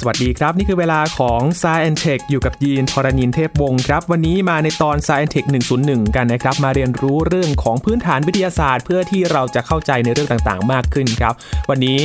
[0.00, 5.24] สวัสดีครับ นี่คือเวลาของ s ซ e n t e c h อยู่กับยีนทรณินเทพวงศ์ครับ วันนี้มาในตอน s ซ e
[5.26, 5.46] n t e c h
[5.80, 11.34] 101 กันนะครับ มาเรียนรู้เรื่องของพื้นฐานวิทยาศาสตร์ เพื่อที่เราจะเข้าใจในเรื่องต่างๆ มากขึ้นครับ
[11.70, 12.00] วันนี้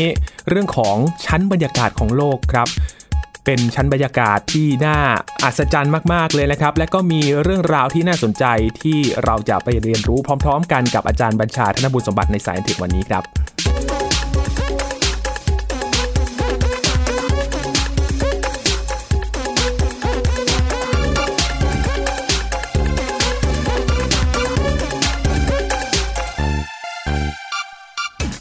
[0.50, 0.96] เรื่องของ
[1.26, 2.68] ชั้นบรรยากาศของโลกครับ
[3.46, 4.98] เป็นชั้นบรรยากาศที่น่า
[5.44, 8.46] อัศจรรย์มากๆเลยนะครับ และก็มีเรื่องราวที่น่าสนใจ
[8.82, 13.24] ที่เราจะไปเรียนรู้พร้อม ๆ กันกับอาจารย์บัญชาธนบุญสมบัติในสายเทควันนี้ครับ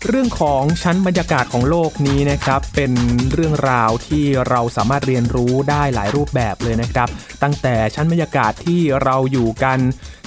[0.08, 2.92] เรื่องของชั้นบรรยากาศของโลกนี้นะครับ เป็น
[3.32, 7.08] เรื่องราวที่เราสามารถเรียนรู้ได้หลายรูปแบบเลยนะครับ
[7.42, 9.78] ตั้งแต่ชั้นบรรยากาศที่เราอยู่กัน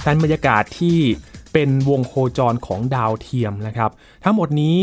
[0.03, 0.99] ชั้นบรรยากาศที่
[1.53, 3.91] เป็นวงโคจรของดาวเทียมนะครับ
[4.23, 4.77] ทั้งหมดนี้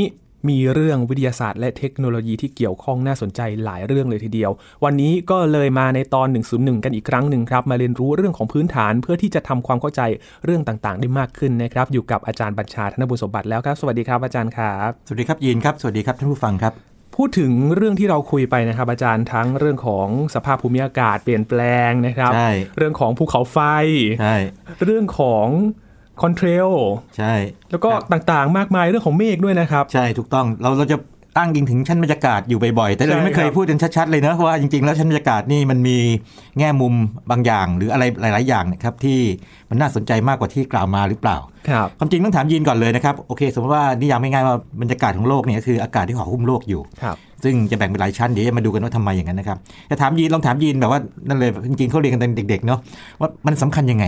[0.48, 4.50] มีเรื่องวิทยาศาสตร์และเทคโนโลยีที่เกี่ยวข้องน่าสนใจหลายเรื่องเลยทีเดียว
[4.84, 10.02] วันนี้ก็เลยมาในตอน 101 กันอีกครั้งหนึ่งครับ มาเรียนรู้เรื่องของพื้นฐานเพื่อที่จะทำความเข้าใจ
[10.44, 16.74] เรื่องต่างๆ ได้มากขึ้นนะครับ อยู่กับอาจารย์บัญชาธนบุญสมบัติแล้วครับ สวัสดีครับอาจารย์ครับ สวัสดีครับยีนครับ สวัสดีครับท่านผู้ฟังครับ
[17.16, 23.58] พูดถึงเรื่องที่เราคุยไปนะครับ อาจารย์ทั้งเรื่องของสภาพภูมิอากาศเปลี่ยนแปลงนะครับใช่เรื่องของภูเขาไฟ
[24.20, 24.36] ใช่
[24.84, 25.46] เรื่องของ
[26.22, 26.68] คอนเทรล
[27.16, 27.32] ใช่
[27.70, 30.96] แล้วก็ครับต่างๆ มากมายเรื่องของเมฆด้วยนะครับ ใช่ถูกต้องเราเราจะ
[31.38, 35.98] ตั้งยิงถึงชั้นบรรยากาศอยู่บ่อยๆ แต่เราใช่ไม่เคยครับพูดกันชัดๆเลยนะว่าจริงๆ แล้วชั้นบรรยากาศนี่มันมี
[36.58, 36.94] แง่มุม
[37.30, 39.18] บางอย่าง หรืออะไรหลาย ๆ อย่างนะครับที่
[39.70, 41.36] มันน่าสนใจมากกว่าที่กล่าวมาหรือเปล่า
[41.68, 49.58] ครับความจริงต้องถามยีนก่อนเลยนะครับโอเคสมมติว่านิยามง่ายๆว่าบรรยากาศของโลกเนี่ยคืออากาศที่ห่อหุ้มโลกอยู่ครับซึ่งจะแบ่งเป็นหลายชั้นเดี๋ยวจะมาดูกันว่าทำไมอย่างนั้นนะครับ
[49.90, 52.78] จะถามยีนลองถามยีนแบบว่านั่นเลยจริงๆเขาเรียนกันตอนเด็กๆเนาะ
[53.20, 54.04] ว่ามันสำคัญยังไง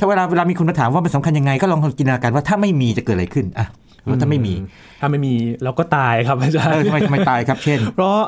[0.00, 3.66] ถ้าเวลาเวลามีคนมาถามว่ามันสำคัญยังไงก็ลองจินตนาการว่าถ้าไม่มีจะเกิดอะไรขึ้นอะ
[4.04, 4.54] แล้วถ้าไม่มี
[5.00, 5.32] ถ้าไม่มี
[5.64, 8.18] เราก็ตายครับอาจารเออย์ทำไมทำไมตายครับ เช่น เพราะ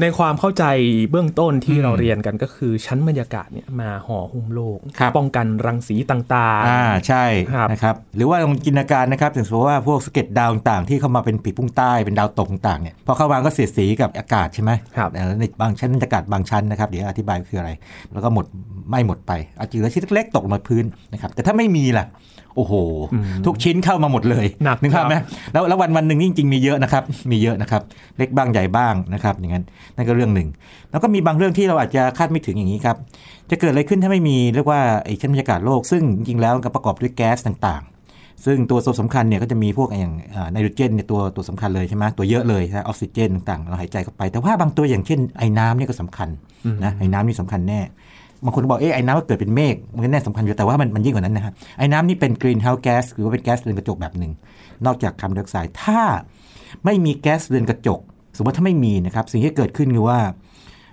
[0.00, 0.64] ในความเข้าใจ
[1.10, 17.70] เบื้องต้นที่อืมเราเรียนกันก็คือชั้นบรรยากาศเนี่ยมาห่อหุ้มโลกครับป้องกันรังสีต่างอ่าใช่ครับนะครับหรือว่าลองจินตนาการนะครับอย่างสมมติว่าพวกสะเก็ตดาวต่างๆ ที่เข้ามาเป็นปีกพุ่งใต้เป็นดาวตกต่างๆเนี่ยพอเข้าวางก็เสียดสีกับอากาศใช่ไหมครับเอ่อในบางชั้นบรรยากาศบางชั้นนะครับเดี๋ยวอธิบายคืออะไร
[18.12, 18.46] แล้วก็หมด
[18.90, 22.06] ไม่หมดไปอาจจะเหลือชิ้นเล็กๆตกลงมาพื้นนะครับแต่ถ้าไม่มีล่ะ
[22.56, 22.74] โอ้โห
[23.46, 27.82] ทุกชิ้นเข้ามาหมดเลยหนักนึกภาพไหมครับแล้วแล้ววันวันหนึ่งนี่จริงๆมีเยอะนะครับ มีเยอะนะครับ
[28.18, 29.64] เล็กบ้างใหญ่บ้างนะครับ อย่างนั้น
[29.96, 30.48] นั่นก็เรื่องหนึ่ง
[30.90, 32.96] แล้วก็มีบางเรื่องที่เราอาจจะคาดไม่ถึงอย่างนี้ครับ
[33.50, 40.14] จะเกิดอะไรขึ้นถ้าไม่มีเรียกว่าไอ้ชั้นบรรยากาศโลก ซึ่งจริงๆแล้วก็ประกอบด้วยแก๊สต่างๆซึ่งตัวสำคัญเนี่ยก็จะมีพวกอย่าง
[40.52, 46.28] ไนโตรเจนเนี่ยตัวตัวสำคัญเลยใช่ไหมตัวเยอะเลยนะออกซิเจนต่างๆ เราหายใจเข้าไป แต่ว่าบางตัวอย่างเช่นไอ้น้ำเนี่ยก็สำคัญ
[46.84, 47.80] นะไอ้น้ำนี่สำคัญแน่
[48.44, 54.32] บางคนบอกเอ๊ะไอ้น้ำก็เกิดเป็นเมฆมันก็แน่สำคัญอยู่แต่ว่ามันมันยิ่งกว่านั้นนะฮะไอ้น้ำนี่เป็น greenhouse gas หรือว่าเป็นแก๊สเรือนกระจกแบบหนึ่ง
[54.86, 56.02] นอกจากคาร์บอนไดออกไซด์ถ้า
[56.84, 58.00] ไม่มีแก๊สเรือนกระจก
[58.36, 60.18] สมมติถ้าไม่มีนะครับสิ่งที่เกิดขึ้นคือว่า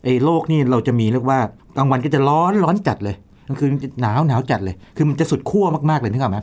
[0.03, 1.39] ไอ้โลกนี่เราจะมีเรียกว่า
[1.77, 3.15] กลางวันก็จะร้อนร้อนจัดเลย
[3.47, 6.37] กลางคืนจะหนาวหนาวจัดเลย คือมันจะสุดขั้วมากๆเลยนึกออกไหม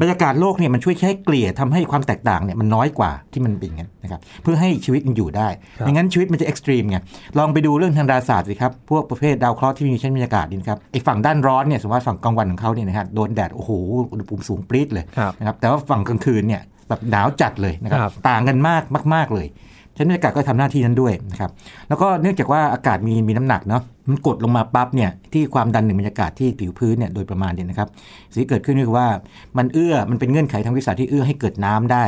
[0.00, 6.98] บรรยากาศโลกเนี่ยมันช่วยใช้เกลี่ยทำให้ความแตกต่างเนี่ยมันน้อยกว่าที่มันเป็นอย่างนั้นนะครับ เพื่อให้ชีวิตมันอยู่ได้ครับไม่งั้นชีวิตมันจะ extreme ไง
[7.38, 13.70] ลองไปดูเรื่องทางดาราศาสตร์สิครับ พวกประเภทดาวเคราะห์ที่มีชั้นบรรยากาศนี่นะครับ ไอ้ฝั่งด้านร้อนเนี่ยสมมติว่าฝั่งกลางวันของเขาเนี่ยนะครับโดนแดดโอ้โห
[14.12, 18.82] อุณหภูมิสูงปรี๊ดเลยครับนะครับ แต่ว่าฝั่งกลางคืนเนี่ยแบบหนาวจัดเลยนะครับครับต่างกันมาก
[19.14, 19.46] มาก ๆเลย
[19.96, 21.50] ชั้นบรรยากาศก็ทำหน้าที่นั้นด้วยนะครับ
[21.88, 27.88] แล้วก็เนื่องจากว่าอากาศมีมีน้ำหนักเนาะ มันกดลงมาปั๊บเนี่ยที่ความดันหนึ่งบรรยากาศที่ผิวพื้นเนี่ยโดยประมาณเนี่ยนะครับ
[28.32, 29.08] สิ่งที่เกิดขึ้นก็คือว่า
[29.58, 32.04] มันเอื้อมันเป็นเงื่อนไขทางวิทยาศาสตร์ที่เอื้อให้เกิดน้ำได้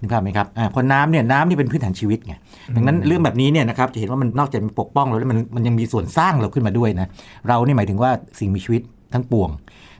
[0.00, 2.34] นึกภาพไหมครับอ่าพอน้ำเนี่ยน้ำนี่เป็นพื้นฐานชีวิตไง
[2.76, 7.08] ดังนั้นเรื่องแบบนี้เนี่ยนะครับจะเห็นว่ามันนอกจากมันปกป้องเราแล้วมันมันยังมีส่วนสร้างเราขึ้นมาด้วยนะ
[7.48, 8.82] เรานี่หมายถึงว่าสิ่งมีชีวิต
[9.14, 9.50] ทั้งปวง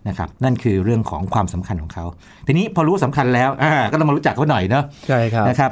[0.09, 2.05] นะครับนั่นคือเรื่องของความสำคัญของเขา
[2.47, 5.71] ทีนี้พอรู้สำคัญแล้วอ่าก็ต้องมารู้จักเขาหน่อยเนาะใช่ครับนะครับ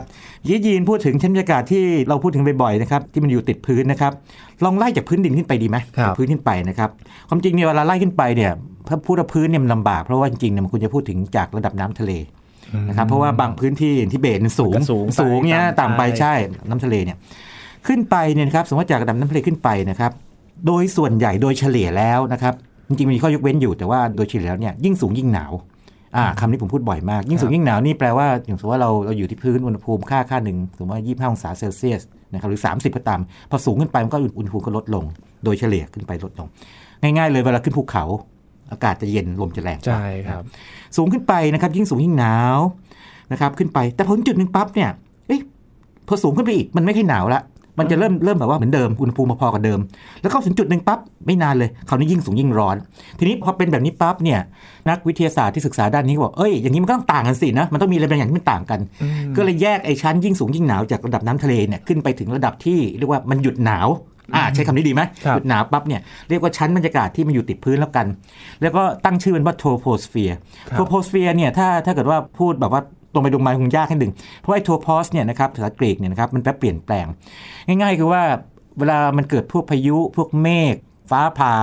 [0.49, 4.12] ยียีนพูดถึงชั้นบรรยากาศที่เราพูดถึงบ่อยๆนะครับที่มันอยู่ติดพื้นนะครับ
[4.65, 6.91] ลองไล่จากพื้นดินขึ้นไปดีไหมครับจากพื้นขึ้นไปนะครับ
[7.28, 8.53] ความจริงเนี่ยเวลาไล่ขึ้นไปเนี่ย
[8.89, 12.12] ถ้าพูดว่าพื้นเนี่ยมันลำบากเพราะว่าจริงๆเนี่ยมันควรจะพูดถึงจากระดับน้ำทะเล
[12.89, 16.33] นะครับเพราะว่าบางพื้นที่อย่างที่เบตมันสูงก็สูงไปสูงเนี่ยต่ำไปต่ำไปใช่
[16.69, 17.16] น้ำทะเลเนี่ย
[17.87, 20.13] ขึ้นไปเนี่ยนะครับสมมติว่าจากระดับน้ำทะเลขึ้นไปนะครับ
[20.66, 22.54] โดยส่วนใหญ่โดยเฉลี่ยแล้วนะครับ
[22.89, 25.53] จริงๆมีข้อยกเว้นอยู่แต่ว่าโดยเฉลี่ยแล้วเนี่ยยิ่งสูงยิ่งหนาว
[26.16, 32.03] อ่าคำนี้ผมพูดบ่อยมาก ยิ่งสูงยิ่งหนาวนี่แปลว่าอย่างสมมติว่าเราเราอยู่ที่พื้นอุณหภูมิค่าค่าหนึ่งสมมติว่า 25 องศาเซลเซียส
[32.33, 33.21] นะครับหรือ 30 ก็ตาม
[33.51, 35.04] พอสูงขึ้นไปมันก็อุณหภูมิก็ลดลง
[35.45, 36.48] โดยเฉลี่ยขึ้นไปลดลง
[37.03, 38.04] ง่ายๆเลยเวลาขึ้นภูเขา
[38.72, 40.42] อากาศจะเย็นลมจะแรงกว่าใช่ครับ
[40.97, 42.59] สูงขึ้นไปนะครับ ยิ่งสูงยิ่งหนาว
[43.33, 44.91] นะครับขึ้นไปแต่พอถึงจุดหนึ่งปั๊บเนี่ย
[45.28, 45.41] เอ๊ะ
[46.09, 47.41] พอสูงขึ้นไปอีกมันไม่ใช่หนาวละ
[47.78, 49.80] มันจะเริ่มเริ่มแบบว่าเหมือนเดิมอุณหภูมิพอๆกับเดิม
[50.22, 52.76] แล้วก็ถึงจุดหนึ่งปั๊บไม่นานเลยคราวนี้ยิ่งสูงยิ่งร้อน
[53.18, 54.41] ทีนี้พอเป็นแบบนี้ปั๊บเนี่ย
[54.88, 58.80] นักวิทยาศาสตร์ที่ศึกษาด้านนี้ก็บอกเอ้ยอย่างนี้มันก็ต้องต่างกันสินะมันต้องมีอะไรบางอย่างที่มันต่างกัน
[59.36, 63.88] ก็เลยแยกไอ้ชั้นยิ่งสูงยิ่งหนาวจากระดับน้ำทะเลเนี่ยขึ้นไปถึงระดับที่เรียกว่ามันหยุดหนาว
[64.34, 68.06] อ่าใช้คำนี้ดีไหมครับหยุดหนาวปั๊บเนี่ยเรียกว่าชั้นบรรยากาศที่มันอยู่ติดพื้นแล้วกัน
[68.62, 70.36] แล้วก็ตั้งชื่อมันว่า troposphere
[70.68, 72.82] ครับ troposphere เนี่ยถ้าถ้าเกิดว่าพูดแบบว่า
[73.15, 77.07] ตรงไปตรงมาคงยากแค่หนึ่งเพราะไอ้ tropos เนี่ยนะครับภาษากรีกเนี่ยนะครับมันแปลเปลี่ยนแปลง
[77.66, 78.22] ง่าย ๆ คือว่า
[78.78, 80.77] เวลามันเกิดพวกพายุพวกเมฆ
[81.10, 81.54] ฟ้าผ่า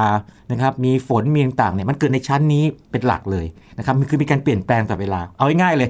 [0.52, 3.46] นะครับมีฝนมีต่างๆเนี่ยมันเกิดในชั้นนี้เป็นหลักเลย
[3.78, 5.90] นะครับมันคือมีการเปลี่ยนแปลงต่อเวลา เอาง่ายๆเลย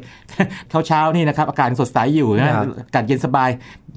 [0.87, 3.49] เช้าๆนี่นะครับอากาศสดใสอยู่นะครับอากาศเย็นสบาย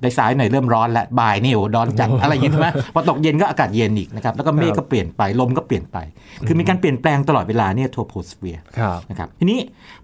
[0.03, 5.99] ในสายหน่อยเริ่มร้อนแล้วบ่ายนี่โอ้ร้อนจัดอะไรอย่างงี้ใช่ไหมพอตกเย็นก็อากาศเย็นอีกนะครับแล้วก็เมฆก็เปลี่ยนไปลมก็เปลี่ยนไป
[6.47, 9.59] คือมีการเปลี่ยนแปลงตลอดเวลาเนี่ยโทโพสเฟียร์ครับนะครับทีนี้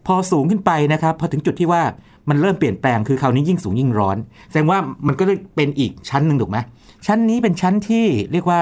[0.06, 1.82] พอสูงขึ้นไปนะครับพอถึงจุดที่ว่า
[2.29, 4.17] มันเริ่มเปลี่ยนแปลงคือคราวนี้ยิ่งสูงยิ่งร้อน
[4.50, 6.58] แสดงว่ามันก็เลยเป็นอีกชั้นหนึ่งถูกไหม
[7.06, 8.61] ชั้นนี้เป็นชั้นที่เรียกว่า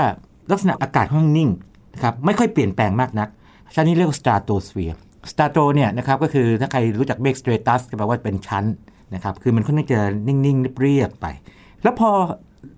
[0.50, 1.50] ลักษณะอากาศค่อนข้างนิ่ง
[1.94, 3.28] นะครับไม่ค่อยเปลี่ยนแปลงมากนัก
[3.74, 4.94] ชั้นนี้เรียกว่า stratosphere
[5.30, 8.64] strato เนี่ยนะครับก็คือถ้าใครรู้จักเมฆ stratus ก็แปลว่าเป็นชั้น
[9.14, 11.26] นะครับคือมันค่อนข้างจะนิ่งๆเรียบๆไป
[11.82, 12.10] แล้วพอ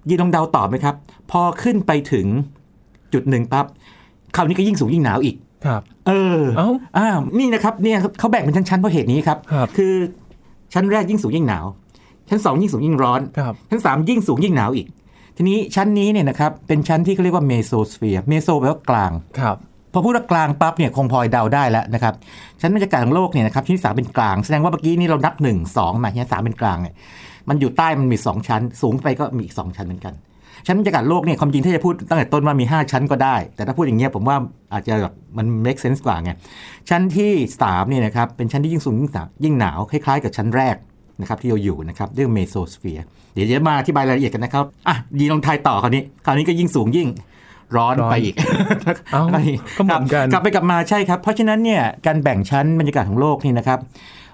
[0.09, 0.95] ยินลองเดาต่อไหมครับ
[1.31, 2.27] พอขึ้นไปถึง
[3.13, 3.67] จุดหนึ่งปั๊บ
[4.37, 5.37] คราวนี้ก็ยิ่งสูงยิ่งหนาวอีก
[5.67, 6.69] ครับ เออเอ้า
[6.99, 9.93] อ้าวนี่นะครับเนี่ยเขาแบ่งเป็นชั้นๆเพราะเหตุนี้ครับครับคือ
[10.75, 11.67] ชั้นแรกยิ่งสูงยิ่งหนาว
[12.29, 14.87] ชั้นสองยิ่งสูงยิ่งร้อนครับชั้นสามยิ่งสูงยิ่งหนาวอีก
[15.37, 19.57] ทีนี้ชั้นนี้เนี่ยนะครับเป็นชั้นที่เขาเรียกว่าเมโซสเฟียร์ meso แปลว่ากลางครับ
[19.93, 22.15] พอพูดว่ากลางปั๊บเนี่ยคงพลอยเดาได้แล้วนะครับ
[22.61, 26.95] ชั้นบรรยากาศของโลกเนี่ยนะครับที่สามเป็นกลาง แสดงว่าเมื่อกี้นี่เรานับหนึ่งสองมาชั้นสามเป็นกลางเนี่ย
[27.49, 30.15] มันอยู่ใต้มันมีสองชั้น สูงไปก็มีอีกสองชั้นเหมือนกัน
[30.67, 34.37] ชั้นบรรยากาศโลกเนี่ยความจริงถ้าจะพูดตั้งแต่ต้นว่ามี 5 ชั้นก็ได้ แต่ถ้าพูดอย่างเงี้ยผมว่า
[34.73, 36.31] อาจจะแบบมัน make sense กว่าไง
[36.91, 40.77] ชั้นที่3เนี่ยนะครับเป็นชั้นที่ยิ่งสูงยิ่งหนาวยิ่งหนาวคล้ายๆ กับชั้นแรก
[41.21, 43.05] นะครับที่เราอยู่นะครับเรียกเมโซสเฟียร์
[43.35, 47.09] เดี๋ยวจะมาอธิบายรายละเอียดกันนะครับอะยินลองทายต่อคราวนี้ คราวนี้ก็ยิ่งสูงยิ่ง
[47.77, 48.35] ร้อนร้อนไปอีก
[49.13, 49.23] เอ้า
[49.77, 53.79] ก็เหมือนกันกลับไปกลับมาใช่ครับ เพราะฉะนั้นเนี่ยการแบ่งชั้นบรรยากาศของโลกนี่นะครับ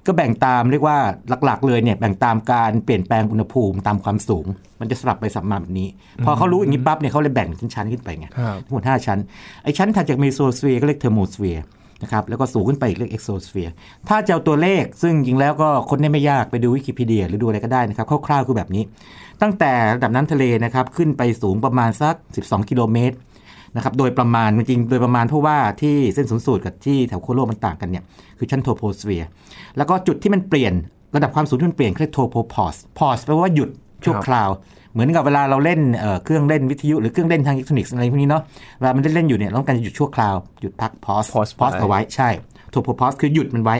[0.06, 0.98] ก็แบ่งตามเรียกว่า
[1.44, 4.46] หลักๆ เลยเนี่ยแบ่งตามการเปลี่ยนแปลงอุณหภูมิตามความสูง
[4.80, 5.88] มันจะสลับไปสลับมาแบบนี้
[6.24, 9.18] พอเขารู้อย่างนี้ปั๊บเนี่ยเขาเลยแบ่งเป็นชั้นๆขึ้นไปไงครับทั้งหมด5ชั้น
[9.62, 11.64] ไอ้ชั้นถัดจากเมโซสเฟียร์ก็เรียกเทอร์โมสเฟียร์
[12.02, 13.74] นะครับแล้วก็สูงขึ้นไปอีกเรียกเอ็กโซสเฟียร์
[14.08, 18.82] ถ้าจะเอาตัวเลขซึ่งจริงแล้วก็คนได้ไม่ยากไปดูวิกิพีเดียหรือดูอะไรก็ได้นะครับคร่าวๆคือแบบนี้
[19.42, 23.16] ตั้งแต่ระดับน้ำทะเลนะครับขึ้นไปสูงประมาณสัก 12 กิโลเมตร
[23.76, 28.04] นะครับโดยประมาณจริงโดยประมาณเพราะว่าที่เส้นศูนย์สูตรกับที่แถวขั้วโลกมันต่างกันเนี่ย
[28.38, 29.28] คือชั้นโทรโพสเฟียร์
[29.76, 30.72] แล้วก็จุดที่มันเปลี่ยน
[31.16, 33.70] ระดับความสูงที่มันเปลี่ยนเรียก tropopause pause แปลว่าหยุด
[34.04, 34.48] ชั่วคราว
[34.96, 38.42] เหมือนกับเวลาเราเล่นเอ่อเครื่องเล่นวิทยุหรือเครื่องเล่นทางอิเล็กทรอนิกส์อะไรพวกนี้เนาะ
[38.78, 42.28] เวลามันเล่นๆอยู่เนี่ยเราต้องการจะหยุดชั่วคราวหยุดพักพอส pause พอสไปเอาไว้ใช่
[42.70, 43.76] tropopause คือหยุดมันไว้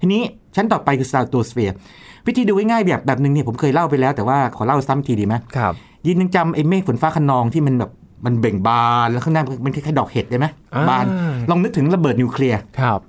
[0.00, 0.22] ทีนี้
[0.56, 1.74] ชั้นต่อไปคือ stratosphere
[2.26, 5.74] วิธีดูง่ายๆแบบแบบหนึ่งเนี่ยผมเคยเล่าไปแล้ว แต่ว่าขอเล่าซ้ำอีกทีดีไหมครับ
[6.06, 7.90] ยินยังจำไอ้เมฆฝนฟ้าขนองที่มันแบบ
[8.24, 11.04] มันเบ่งบานแล้วข้างหน้ามันคล้ายๆดอกเห็ดได้ไหมอ่าบาน
[11.50, 13.00] ลองนึกถึงระเบิดนิวเคลียร์ครับ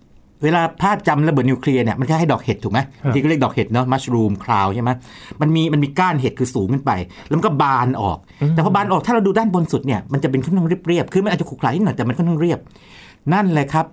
[0.44, 4.90] เวลาภาพจำระเบิดนิวเคลียร์เนี่ยมันคล้ายๆดอกเห็ดถูกไหมครับบางทีก็เรียกดอกเห็ดเนาะมัชรูมคราวใช่ไหม
[5.42, 6.92] มันมีมันมีก้านเห็ดคือสูงขึ้นไป
[7.28, 8.18] แล้วมันก็บานออก
[8.52, 12.60] แต่พอบานออกถ้าเราดูด้านบนสุดเนี่ยมันจะเป็นค่อนข้างเรียบๆคือมันอาจจะขรุขระนิดหน่อยแต่มันค่อนข้างเรียบ
[13.34, 13.86] นั่นแหละครับ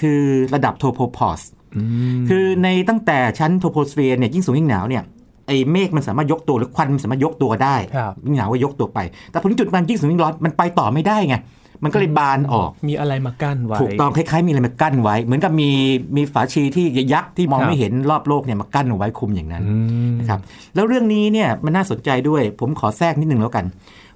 [0.00, 0.20] คือ
[0.54, 1.40] ระดับโทโพพอส
[1.76, 1.82] อื
[2.20, 5.02] มคือในตั้งแต่ชั้นโทโพสเฟียร์เนี่ยยิ่งสูงยิ่งหนาวเนี่ย
[5.46, 8.98] ไอ้เมฆมันสามารถยกตัวหรือควันมันสามารถยกตัวได้ครับยิ่งหนาวก็ยกตัวไป
[9.30, 11.36] แต่พอถึงจุดมันยิ่งสูงยิ่งร้อนมันไปต่อไม่ได้ไง
[11.84, 15.70] มันก็เลยบานออก มีอะไรมากั้นไว้ ถูกต้องคล้ายๆมีอะไรมากั้นไว้ เหมือนกับมี
[16.16, 19.76] มีฝาชีที่ยักษ์ที่มองครับไม่เห็นรอบโลกเนี่ยมากั้นเอาไว้คุมอย่างนั้นอื
[20.10, 20.40] มนะครับ
[20.74, 23.64] แล้วเรื่องนี้เนี่ยมันน่าสนใจด้วย ผมขอแทรกนิดนึงแล้วกัน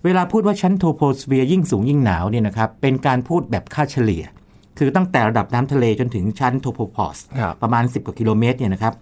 [0.05, 4.25] เวลาพูดว่าชั้นโทรโพสเฟียร์ยิ่งสูงยิ่งหนาวเนี่ยนะครับ เป็นการพูดแบบค่าเฉลี่ย
[4.79, 8.95] คือตั้งแต่ระดับน้ำทะเลจนถึงชั้น tropopause ครับประมาณ 10 กว่ากิโลเมตรเนี่ยนะครับ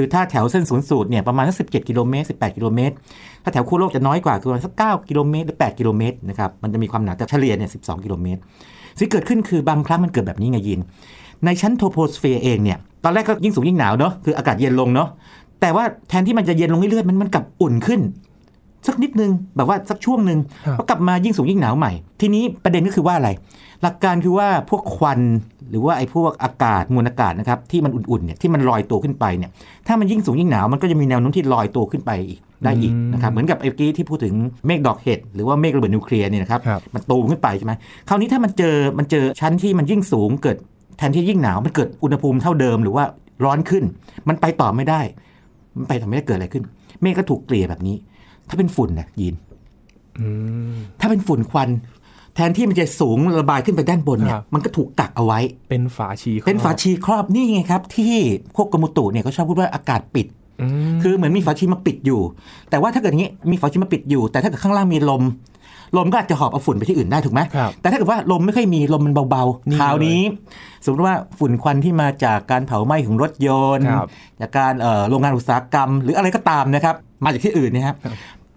[0.00, 2.94] คือถ้าแถวเส้นศูนย์สูตรเนี่ยประมาณสัก17กิโลเมตร18กิโลเมตร
[3.42, 8.40] ถ้าแถวขั้วโลกจะน้อยกว่าคือประมาณสัก9กิโลเมตรหรือ8กิโลเมตรนะครับมันจะมีความหนาแต่เฉลี่ยเนี่ย12กิโลเมตร
[8.98, 10.80] สิ่งที่เกิดขึ้นคือบางครั้งมันเกิดแบบนี้ไงยิน
[11.44, 15.08] ในชั้นโทรโพสเฟียร์เองเนี่ยตอนแรกก็ยิ่งสูงยิ่งหนาวเนาะคืออากาศเย็นลงเนาะ
[15.60, 18.00] แต่ว่าแทนที่มันจะเย็นลงเรื่อยๆมันมันกลับอุ่นขึ้น
[18.86, 23.28] สักนิดนึงแบบว่าสักช่วงหนึ่งครับก็กลับมายิ่งสูงยิ่งหนาวใหม่ ทีนี้ประเด็นก็คือว่าอะไร
[23.82, 25.20] หลักการคือว่าพวกควัน
[25.70, 29.50] หรือว่าไอ้พวกอากาศมวลอากาศนะครับที่มันอุ่นๆเนี่ยที่มันลอยตัวขึ้นไปเนี่ย
[29.86, 34.34] ถ้ามันยิ่งสูงยิ่งหนาวมันก็จะมีแนวโน้มที่ลอยตัวขึ้นไปอีกได้อีกอืมนะครับเหมือนกับไอ้เมื่อกี้ที่พูดถึง
[34.66, 37.72] เมฆดอกเห็ดหรือว่าเมฆระเบิดนิวเคลียร์เนี่ยนะครับครับมันตูมขึ้นไปใช่ไหม
[38.08, 40.56] คราวนี้ถ้ามันเจอมันเจอชั้นที่มันยิ่งสูงเกิด
[40.98, 43.04] แทนที่ยิ่งหนาวมันเกิดอุณหภูมิเท่าเดิมหรือว่า
[43.44, 43.84] ร้อนขึ้น
[44.28, 45.00] มันไปต่อไม่ได้
[45.76, 46.64] มันไปต่อไม่ได้เกิดอะไรขึ้น
[47.02, 47.96] เมฆก็ถูกเกลี่ยแบบนี้
[48.48, 49.34] ถ้าเป็นฝุ่นนะยีน
[50.20, 50.28] อื
[50.72, 51.68] มถ้าเป็นฝุ่นควัน
[52.38, 58.14] แทนที่มันจะสูงระบายขึ้นไปด้านบนเนี่ครัยบมันก็ถูกกักเอาไว้ เป็นฝาชีเป็นฝาชีครอบนี่ไงครับ ที่
[58.56, 60.26] พวกกรมอุตุเนี่ยเขาชอบพูดว่าอากาศปิด
[60.92, 62.20] มคือเหมือนมีฝาชีมาปิดอยู่
[62.70, 65.22] แต่ว่าถ้าเกิดอย่างนี้มีฝาชีมาปิดอยู่ แต่ถ้าเกิดข้างล่างมีลม
[65.96, 70.20] ลมก็อาจจะหอบเอาฝุ่นไปที่อื่นได้ถูกไหมครับแต่ถ้าเกิดว่าลมไม่ค่อยมีลมมันเบานี่ๆคราวนี้
[70.84, 74.08] สมมติว่าฝุ่นควันที่มาจากการเผาไหม้ของรถยนต์ครับ
[74.40, 77.96] จากการเอ่อโรงงานอุตสาหกรรม หรืออะไรก็ตามนะครับ มาจากที่อื่นเนะครับ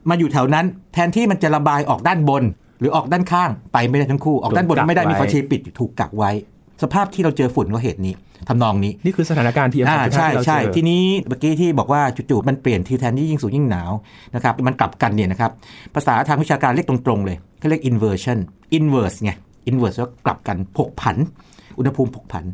[0.09, 2.43] มาอยู่แถวนั้นแทนที่มันจะระบายออกด้านบน
[2.81, 6.31] หรือออกด้านข้างไปไม่ได้ทั้งคู่ ออกด้านบนถูกกักไม่ได้มีไว้ฝาชีปิดอยู่ถูกกักไว้
[6.83, 8.13] สภาพที่เราเจอฝุ่นก็เหตุนี้
[8.50, 13.91] ทำนองนี้ นี่คือสถานการณ์ PM อ่า2.5ใช่ที่เราใช่เจอทีนี้เมื่อกี้ที่บอกว่าจู่ๆมันเปลี่ยนทีแทนที่ยิ่งสูงยิ่งหนาว
[14.35, 15.51] นะครับมันกลับกันเนี่ยนะครับ
[15.95, 18.39] ภาษาทางวิชาการเรียกตรงๆเลยเขาเรียก inversion
[18.77, 19.31] inverse ไง
[19.69, 21.17] inverse ก็กลับกันผกผัน
[21.77, 22.45] อุณหภูมิผกผัน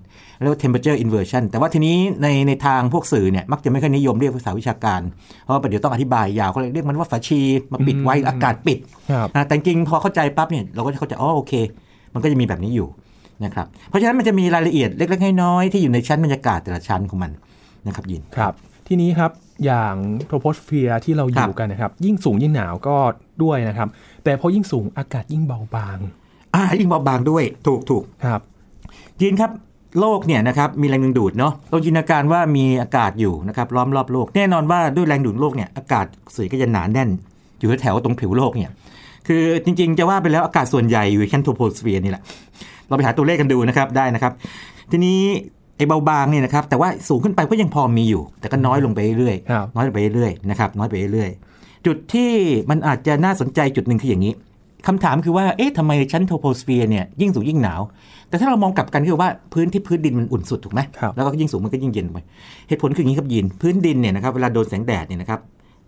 [0.42, 5.02] เรียกว่า temperature inversion แต่ว่าทีนี้ในในทางพวกสื่อเนี่ยมักจะไม่ค่อยนิยมเรียกภาษาวิชาการ
[5.44, 7.42] เพราะว่าเดี๋ยวต้องอธิบายยาวก็เลยเรียกมันว่าฝาชี
[7.74, 8.78] มาปิดไว้อากาศปิด
[9.12, 11.54] ครับอ่าแต่จริงๆพอเข้าใจปั๊บเนี่ยเราก็จะเข้าใจอ๋อโอเค
[12.14, 12.88] มันก็จะมีแบบนี้อยู่
[13.46, 17.32] นะครับเพราะฉะนั้นมันจะมีรายละเอียดเล็กๆน้อยๆที่อยู่ในชั้นบรรยากาศแต่ละชั้นของมัน
[17.88, 18.54] นะครับยินครับ
[18.88, 19.32] ทีนี้ครับ
[19.66, 19.96] อย่าง
[20.28, 22.96] โทโพสเฟียร์ที่เราอยู่กันนะครับ ยิ่งสูงยิ่งหนาวก็
[23.44, 23.88] ด้วยนะครับ
[24.24, 25.98] แต่พอยิ่งสูงอากาศยิ่งเบาบาง
[26.56, 28.42] อ่ายิ่งเบาบางด้วยถูกถูกครับ
[29.22, 29.52] ยินครับ
[30.00, 36.06] โลกเนี่ยนะครับมีแรงดึงดูดเนาะเราจินตนาการว่ามีอากาศอยู่นะครับล้อมรอบโลก แน่นอนว่าด้วยแรงดูดโลกเนี่ยอากาศ
[36.36, 37.10] สื่อก็จะหนาแน่น
[37.60, 38.72] อยู่แถวๆตรงผิวโลกเนี่ย
[39.28, 42.24] คือจริงๆ จะว่าไปแล้วอากาศส่วนใหญ่อยู่แค่โทโพสเฟียร์นี่แหละ
[42.88, 44.34] เราไปหาตัวเลขกันดูนะครับได้นะครับ
[44.92, 45.22] ทีนี้
[45.78, 52.32] ไอ้เบาบางเนี่ยนะครับแต่ว่าสูงขึ้นไปก็ยังพอมีอยู่ แต่ก็น้อยลงไปเรื่อยๆครับน้อยลงไปเรื่อยๆนะครับน้อยไปเรื่อยๆจุดที่
[52.70, 54.34] มันอาจจะน่าสนใจจุดหนึ่งคืออย่างนี้
[54.88, 57.82] คำถามคือว่า เอ๊ะทำไมชั้นโทโพสเฟียร์เนี่ยยิ่งสูงยิ่งหนาว
[58.30, 62.18] แต่ถ้าเรามองกลับกันคือว่าพื้นที่พื้นดินมันอุ่นสุดถูกไหมครับแล้วก็ยิ่งสูงมันก็ยิ่งเย็นไป
[62.68, 65.40] เหตุผลคืออย่างนี้ครับยิน พื้นดินเนี่ยนะครับเวลาโดนแสงแดดเนี่ยนะครับ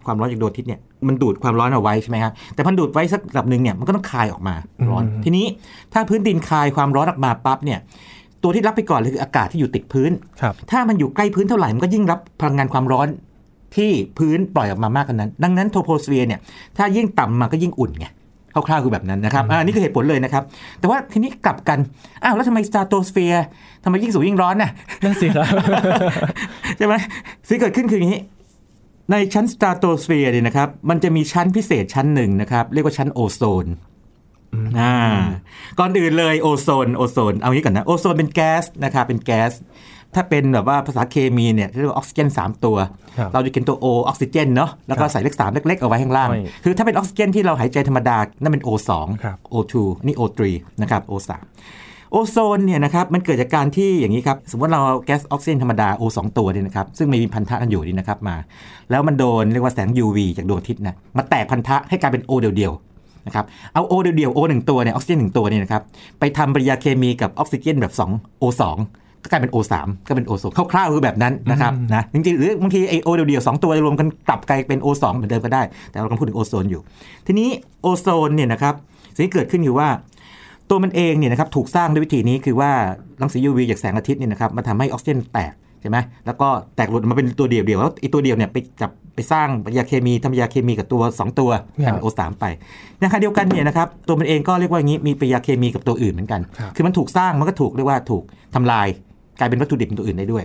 [0.05, 4.55] ความร้อนจากดวงอาทิตย์เนี่ยมันดูดความร้อนเอาไว้ใช่ไหมครับ แต่พอดูดไว้สักระดับหนึ่งเนี่ยมันก็ต้องคายออกมา
[4.89, 5.45] ร้อนอืมทีนี้
[5.93, 7.79] ถ้าพื้นดินคายความร้อนออกมาปั๊บเนี่ย
[8.43, 13.07] ตัวที่รับไปก่อนเลยคืออากาศที่อยู่ติดพื้นครับถ้ามันอยู่ใกล้พื้นเท่าไหร่มันก็ยิ่งรับพลังงานความร้อน
[13.75, 16.39] ที่พื้นปล่อยออกมามากกว่านั้น ดังนั้นโทรโพสเฟียร์เนี่ย
[16.77, 18.11] ถ้ายิ่งต่ำมาก็ยิ่งอุ่นไงค
[18.71, 20.43] ร่าวๆคือแบบนั้นนะครับอ่านี่คือเหตุผลเลยนะครับ
[20.79, 21.79] แต่ว่าทีนี้กลับกัน
[22.23, 23.45] อ้าวแล้วทำไมสตราโตสเฟียร์
[23.83, 24.71] ทำไมยิ่งสูงยิ่งร้อนน่ะ
[25.03, 25.47] นั่นสิครับ
[26.77, 26.95] ใช่ไหม
[27.47, 28.21] สิ่งที่เกิดขึ้นคืออย่างนี้
[29.11, 33.65] ในชั้นสตราโตสเฟียร์เนี่ยนะครับ มันจะมีชั้นพิเศษชั้นหนึ่งนะครับ เรียกว่าชั้นโอโซน
[34.79, 34.95] อ่า
[35.79, 39.51] ก่อนอื่นเลยโอโซนโอโซน เอางี้ก่อนนะ โอโซนเป็นแก๊สนะครับ เป็นแก๊ส
[40.15, 42.77] ถ้าเป็นแบบว่าภาษาเคมีเนี่ยเรียกว่าออกซิเจน 3 ตัว
[43.17, 48.91] ครับเราจะกินตัว O ออกซิเจนเนาะแล้วก็ครับใส่เลข3เล็กๆ เอาไว้ข้างล่างไม่คือถ้าเป็นออกซิเจนที่เราหายใจธรรมดา นั่นเป็น O2
[49.23, 49.73] ครับ O2
[50.05, 50.41] นี่ O3
[50.81, 51.31] นะครับ O3
[52.11, 58.35] โอโซนเนี่ยนะครับมันเกิดจากการที่อย่างนี้ครับ สมมติเราเอาแก๊สออกซิเจนธรรมดา O 2 ตัวเนี่ยนะครับซึ่งไม่มีพันธะกันอยู่นี่นะครับมา
[58.89, 65.81] แล้วมันโดนเรียกว่าแสง UV จากดวงอาทิตย์นะมาแตกพันธะให้กลายเป็น O เดียวๆนะครับเอา O เดียวๆ O หนึ่งตัวเนี่ยออกซิเจนหนึ่งตัวเนี่ยนะครับ
[66.19, 76.81] ไปทำปฏิกิริยาเคมีกับออกซิเจนแบบ2 O 2 ก็กลายเป็น O 3 ก็เป็น O 2 คร่าวๆคือแบบนั้นนะครับนะจริงๆหรือบางทีไอโอเดียวๆสองตัวรวมกันกลับกลายเป็น O 2 เหมือนเดิมก็ได้ แต่เรากำลังพูดถึงโอโซนอยู่
[77.27, 77.49] ทีนี้
[77.81, 78.73] โอโซนเนี่ยนะครับ
[79.15, 79.89] สิ่งที่เกิดขึ้นคือว่า
[80.69, 82.71] ตัวมันเองเนี่ยนะครับถูกสร้างด้วยวิธีนี้คือว่า
[83.21, 91.49] รังสี UV จากแสงอาทิตย์เนี่ยนะครับมันทำให้ออกซิเจนแตกใช่ไหมแล้วก็แตกหลุดออกมาเป็นตัวเดียวเดียวแล้วไอ้ตัวเดียวเนี่ยไปจับไปสร้างปฏิกิริยาเคมีทำปฏิกิริยาเคมีกับตัว 2 ตัว
[91.83, 92.45] กลายเป็นโอสามไป
[92.99, 98.23] ในขณะเดียวกันเนี่ยนะครับตัวมันเองก็เรียกว่าอย่างนี้มีปฏิกิริยาเคมีกับตัวอื่นเหมือนกันครับคือมันถูกสร้างมันก็ถูกเรียกว่าถูก
[98.55, 98.87] ทำลาย
[99.39, 100.43] กลายเป็นวัตถุดิบเป็นตัวอื่นได้ด้วย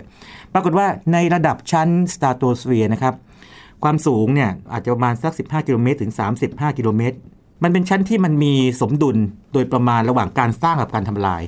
[0.53, 3.13] ปรากฏว่าในระดับชั้นสตาร์โตสเฟียร์นะครับ
[3.83, 6.11] ความสูงเนี่ยอาจจะประมาณสัก 15 กิโลเมตรถึง
[6.45, 7.17] 35 กิโลเมตร
[7.63, 9.17] มันเป็นชั้นที่มันมีสมดุล
[9.53, 11.41] โดยประมาณระหว่างการสร้างกับการทำลาย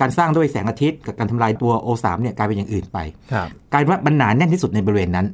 [0.00, 2.98] การสร้างด้วยแสงอาทิตย์กับการทำลายตัว O3 เนี่ยกลายเป็นอย่างอื่นไป
[3.32, 5.26] ครับกลายเป็นว่ามันหนาแน่นที่สุดในบริเวณนั้น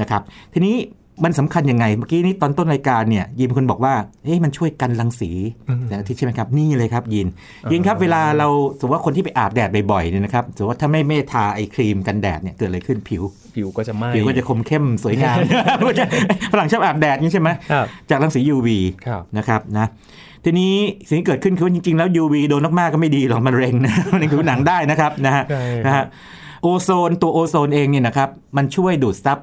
[0.00, 0.22] นะครับ
[0.52, 0.76] ทีนี้
[1.24, 3.94] มันสำคัญยังไง เมื่อกี้นี้ตอนต้นรายการเนี่ยยินเป็นคนบอกว่า
[4.24, 5.30] เอ๊ะมันช่วยกันรังสี
[5.68, 7.26] อืมแสงอาทิตย์ใช่ไหมครับนี่เลยครับยิน
[7.72, 13.22] ยินครับเวลาเราสมมติว่าคนที่ไปอาบแดดบ่อยๆเนี่ยนะครับสมมติว่าถ้าไม่เมทาไอครีมกันแดดเนี่ยเกิดอะไรขึ้นผิว
[13.56, 15.36] ผิวก็จะไหม้ผิวก็จะคมเข้มสวยงาม
[16.52, 18.68] ฝรั่งชอบอาบแดดนี่ใช่ไหมครับจากรังสี UV
[19.06, 19.86] ครับนะครับนะ
[20.44, 20.74] ทีนี้
[21.08, 26.04] สิ่งที่เกิดขึ้นคือว่าจริงๆแล้ว UV โดนมากๆก็ไม่ดีหรอกมันเร็งนะมันเป็นผิวหนังได้นะครับนะฮะใช่ครับนะฮะ
[26.62, 29.38] โอโซนตัวโอโซนเองเนี่ยนะครับมันช่วยดูดซับ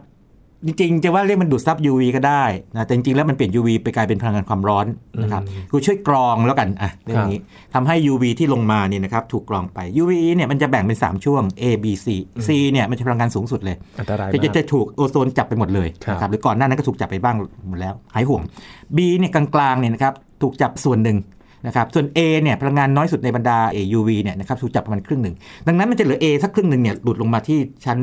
[0.66, 2.44] จริงๆจะว่าเรียกมันดูดซับ UV ก็ได้
[2.74, 4.86] นะแต่จริงๆแล้วมันเปลี่ยน UV ไปกลายเป็นพลังงานความร้อน
[5.22, 7.38] นะครับคือช่วยกรองแล้วกันอะเรื่องนี้
[7.74, 12.08] ทำให้ UV ที่ลงมาเนี่ยนะครับถูกกรองไป UV เนี่ยมันจะแบ่งเป็น 3 ช่วง A B C
[12.48, 17.36] C เนี่ยมันจะพลังงานสูงสุดเลยอันตรายจะมาจะกจะถูกโอโซนจับไปหมดเลยครับนะครับหรือก่อนหน้านั้นก็ถูกจับไปบ้าง
[17.70, 18.42] หมดแล้วหายห่วง
[18.96, 21.18] B เนี่ยกลางๆเนี่ยนะครับถูกจับส่วนหนึ่ง
[21.68, 25.36] นะครับส่วน A เนี่ยพลังงานน้อยสุดในบรรดา A UV เนี่ยนะครับถูกจับประมาณครึ่งหนึ่ง
[25.68, 27.98] ดังนั้นมันจะเหลือ A สักครึ่งหนึ่งเนี่ยหลุดลงมาที่ชั้น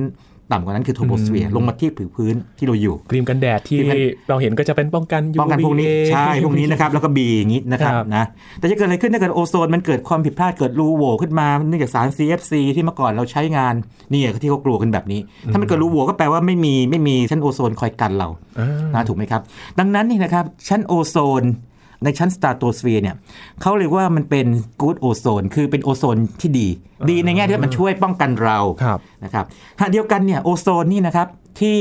[0.52, 3.97] ต่ำกว่านั้นคือโทโ o สเฟียร์ลงมาที่ผิวพื้นที่เราอยู่ครีมกันแดดที่ครีมกัน
[4.28, 8.25] เราเห็นก็จะเป็นป้องกันป้องกันพวกนี้ UVA ใช่พวกนี้นะครับแล้วก็ B อย่างนี้นะครับครับนะ
[8.59, 13.75] แต่จะเกิดอะไรขึ้นถ้าเกิดโอโซนมันเกิดความผิดพลาดเกิดรูโหว่ขึ้นมาเนื่องจากสาร CFC ที่เมื่อก่อนเราใช้งาน
[14.12, 15.21] นี่ที่เขากลัวกันแบบนี้
[15.52, 18.28] ถ้ามันเกิดรูโหว่ก็แปลว่าไม่มีไม่มีชั้นโอโซนคอยกันเรา
[18.59, 19.42] อ่านะถูกไหมครับ
[19.78, 21.45] ดังนั้นนี่นะครับชั้นโอโซน
[22.04, 23.16] ในชั้นสตราโตสเฟียร์เนี่ย
[23.61, 24.47] เขาเรียกว่ามันเป็น
[24.80, 26.69] กู๊ดโอโซนคือเป็นโอโซนที่ดี
[27.11, 29.45] ดีในแง่ที่มันช่วยป้องกันเราครับนะครับ
[29.78, 31.28] ขณะเดียวกันเนี่ยโอโซนนี่นะครับ
[31.61, 31.78] ที่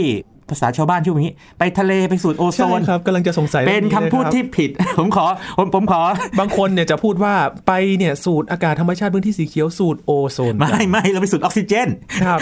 [0.51, 5.25] ภาษาชาวบ้านชื่ออย่างนี้ ไปทะเลไปสูดโอโซใช่นครับกำลังจะสงสัยเป็นรื่องคำพูดลยรับที่ผิด ผมขอ
[5.58, 6.01] ผมผมขอ
[6.39, 7.34] บางคนเนี่ยจะพูดว่า
[7.68, 11.88] ไปเนี่ยสูดอากาศธรรมชาติพื้นที่สีเขียวสูดโอโซนไม่ไม่เราไปสูดออกซิเจน
[12.24, 12.39] ครับ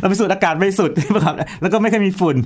[0.00, 0.90] เราไปสูดอากาศไม่สุด
[1.24, 2.36] ครับแล้วก็ไม่เคอยมีฝุ่น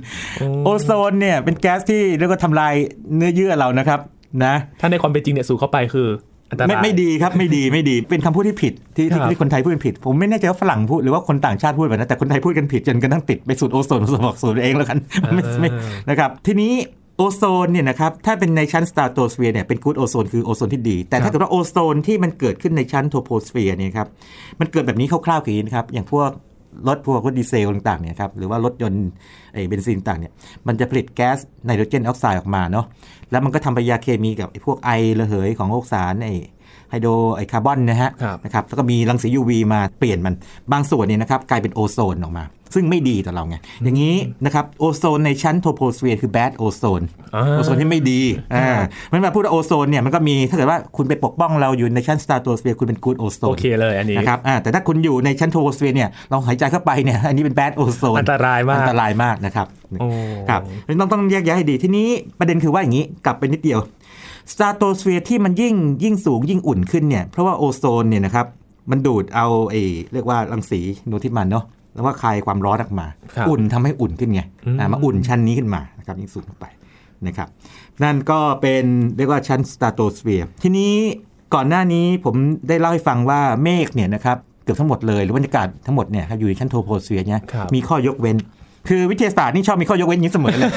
[0.65, 2.73] โอโซนเนี่ยเป็นแก๊สที่เรียกว่าทำลาย
[3.15, 3.99] เนื้อเยื่อเรานะครับ
[4.45, 6.28] นะถ้าในความเป็นจริงเนี่ยสูดเข้าไปคืออันตราย
[6.67, 14.97] ไม่ไม่ดีครับไม่ดีไม่ดีเป็นคำพูดที่ผิดที่ที่ครับที่คนไทยพูดผิด ผมไม่แน่ใจว่าฝรั่งพูดหรือว่าคนต่างชาติพูดแบบนั้นแต่คนไทยพูดกันผิดจนกระทั่งติดไปสูดโอโซนสบอกสูดเองแล้วกัน
[15.33, 15.69] ไม่ไม่
[16.09, 16.73] นะครับทีนี้
[17.17, 24.07] โอโซนเนี่ยนะครับถ้าเป็นในชั้นสตาร์โตสเฟียร์เนี่ยเป็นกู๊ดโอโซนคือโอโซนที่ดี แต่ถ้าเกิดว่าโอโซนที่มันเกิดขึ้นในชั้นโทรโพสเฟียร์เนี่ยครับ
[24.59, 26.29] มันเกิดแบบนี้คร่าวๆคืออย่างนี้นะครับอย่างพวก
[26.87, 29.07] รถพวกรถดีเซลต่างๆเนี่ยครับหรือว่ารถยนต์
[29.53, 30.33] ไอ้เบนซินต่างเนี่ย
[30.67, 32.85] มันจะผลิตแก๊สไนโตรเจนออกไซด์ออกมาเนาะ
[33.31, 36.33] แล้วมันก็ทำปฏิกิริยาเคมีกับไอ้พวกไอระเหยของโอกสารไอ้
[36.89, 40.35] ไฮโดรไอคาร์บอนนะฮะครับนะครับแล้วก็มีรังสี UV มาเปลี่ยนมัน
[40.71, 44.15] บางส่วนเนี่ยนะครับกลายเป็นโอโซนออกมา ซึ่งไม่ดีต่อเราไง อย่างนี้
[44.45, 47.01] นะครับโอโซนในชั้นโทรโพสเฟียร์คือ bad ozone
[47.35, 48.21] อ่าโอโซนที่ไม่ดี
[48.55, 48.79] อ่า
[49.11, 59.67] มันมาพูดว่าโอโซนเนี่ยมันก็มีถ้าเกิดว่าคุณไปปกป้องเราอยู่ในชั้นสตาร์โตสเฟียร์คุณเป็นกูดโอโซโอนเคเลยอันนี้นะครับอ่าแต่ถ้าคุณอยู่ในชั้นโทรโพสเฟียร์เนี่ยเราหายใจเข้าไปเนี่ยอันนี้เป็น bad ozone อันตรายมากอันตรายมากนะครับ
[59.99, 60.07] โอ้
[60.49, 60.61] ครับ
[60.99, 62.07] ต้องต้องแยกแยะให้ดีทีนี้
[62.39, 63.79] ประเด็นคือว่าอย่างนี้กลับไปนิดเดียว
[64.53, 68.45] สตราโตสเฟียร์ที่มันยิ่งยิ่งสูงยิ่งอุ่นขึ้นเนี่ย เพราะว่าโอโซนเนี่ยนะครับ
[68.91, 69.81] มันดูดเอาไอ้
[70.13, 76.65] เรียกว่ารังสีโนที่มันเนาะแล้วว่าคายความร้อนออกมาครับอุ่นทำให้อุ่นขึ้นไงอืมอ่ามาอุ่นชั้นนี้ขึ้นมานะครับยิ่งสูงขึ้นไป
[77.27, 77.47] นะครับ
[78.03, 78.85] นั่นก็เป็น
[79.17, 80.93] เรียกว่าชั้นสตราโตสเฟียร์ทีนี้
[81.53, 82.35] ก่อนหน้านี้ผม
[82.67, 88.37] ได้เล่าให้ฟังว่าเมฆเนี่ยนะครับเกือบทั้งหมดเลยหรือบรรยากาศทั้งหมดเนี่ยครับอยู่ในชั้นโทรโพสเฟียร์เนี่ยครับมีข้อยกเว้น
[88.89, 90.71] คือวิทยาศาสตร์นี่ชอบมีข้อยกเว้นอย่างนี้เสมอเลย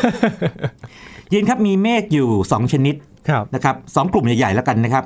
[1.32, 3.11] ยินครับมีเมฆอยู่ 2 ชนิดครับ
[3.54, 5.04] นะครับสองกลุ่มใหญ่ๆแล้วกันนะครับ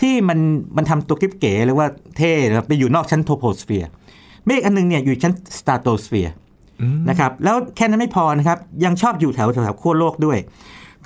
[0.00, 0.38] ที่มัน
[0.76, 3.88] มันทำตัวกิ๊บเก๋หรือว่าเท่นะครับไปอยู่นอกชั้นโทรโพสเฟียร์
[4.46, 6.34] เมฆอันหนึ่งเนี่ยอยู่ชั้นสตราโตสเฟียร์
[6.80, 10.38] อืมนะครับแล้วแค่นั้นไม่พอนะครับ ยังชอบอยู่แถวแถวๆขั้วโลกด้วย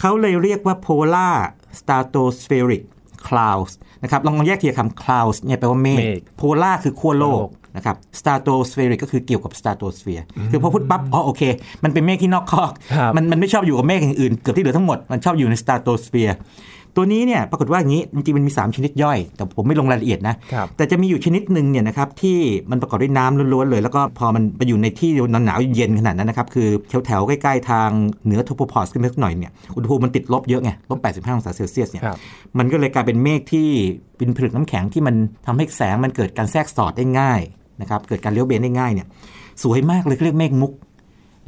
[0.00, 1.37] เขาเลยเรียกว่า polar
[1.78, 2.83] stratospheric
[3.26, 11.43] clouds นะครับลองลองแยกทีละคำ clouds เนี่ยแปลว่าเมฆเมฆ polar คือขั้วโลกโลก นะครับ stratospheric ก็คือเกี่ยวกับ stratosphere คือพอพูดปั๊บอ๋อโอเค
[11.84, 16.34] มันเป็นเมฆที่นอกคอกครับมันมันไม่ชอบอยู่กับเมฆอย่างอื่นเกือบที่เหลือทั้งหมด มันชอบอยู่ใน stratosphere
[16.97, 22.38] ตัวนี้เนี่ยปรากฏว่าอย่างนี้จริงๆมันมี 3 ชนิดย่อย แต่ผมไม่ลงรายละเอียดนะครับแต่จะมีอยู่ชนิดหนึ่งเนี่ยนะครับที่
[22.71, 25.10] มันประกอบด้วยน้ำล้วนๆเลย แล้วก็พอมันไปอยู่ในที่
[25.45, 26.69] หนาวๆเย็นขนาดนั้นนะครับ คือ
[27.06, 27.88] แถวๆ ใกล้ๆ ทาง
[28.25, 32.19] เหนือโทโพพอสขึ้นไปสักหน่อยเนี่ยอุณหภูมิมันติดลบเยอะไงลบ 85 องศาเซลเซียสเนี่ยครับ
[32.58, 33.69] มันก็เลยกลายเป็นเมฆที่
[34.17, 35.14] เป็นผลึกน้ำแข็งที่มัน
[35.47, 37.41] ทำให้แสงมันเกิดการแทรกสอดได้ง่าย
[37.80, 39.06] นะครับเกิดการเลี้ยวเบนได้ง่ายเนี่ย
[39.62, 40.73] สวยมากเลยเขาเรียกเมฆมุก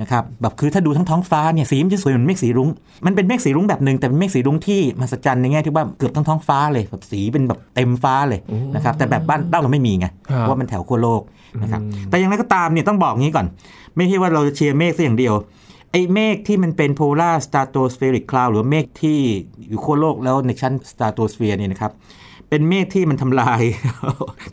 [0.00, 2.68] นะครับแบบคือถ้าดูทั้งท้องฟ้าเนี่ยสีมันจะสวยเหมือนเมฆสีรุ้ง
[3.06, 8.40] มันเป็นเมฆสีรุ้งแบบหนึ่งแต่เป็นเมฆสีรุ้งที่มหัศจรรย์ในแง่ที่ว่าเกือบทั้งท้องฟ้าเลยแบบสีเป็นแบบเต็มฟ้าเลย
[8.74, 11.22] นะครับแต่แบบบ้านบ้านเราไม่มีไงครับเพราะว่ามันแถวขั้วโลก
[11.62, 13.46] นะครับแต่อย่างไรก็ตามเนี่ยต้องบอกงี้ก่อน
[13.96, 15.34] ไม่ใช่ว่าเราจะเชียร์เมฆซะอย่างเดียว
[15.92, 19.18] ไอ้เมฆที่มันเป็น polar stratospheric cloud หรือเมฆที่
[19.68, 21.92] อยู่ขั้วโลกแล้วในชั้น stratosphere เนี่ยนะครับ
[22.50, 23.62] เป็นเมฆที่มันทำลาย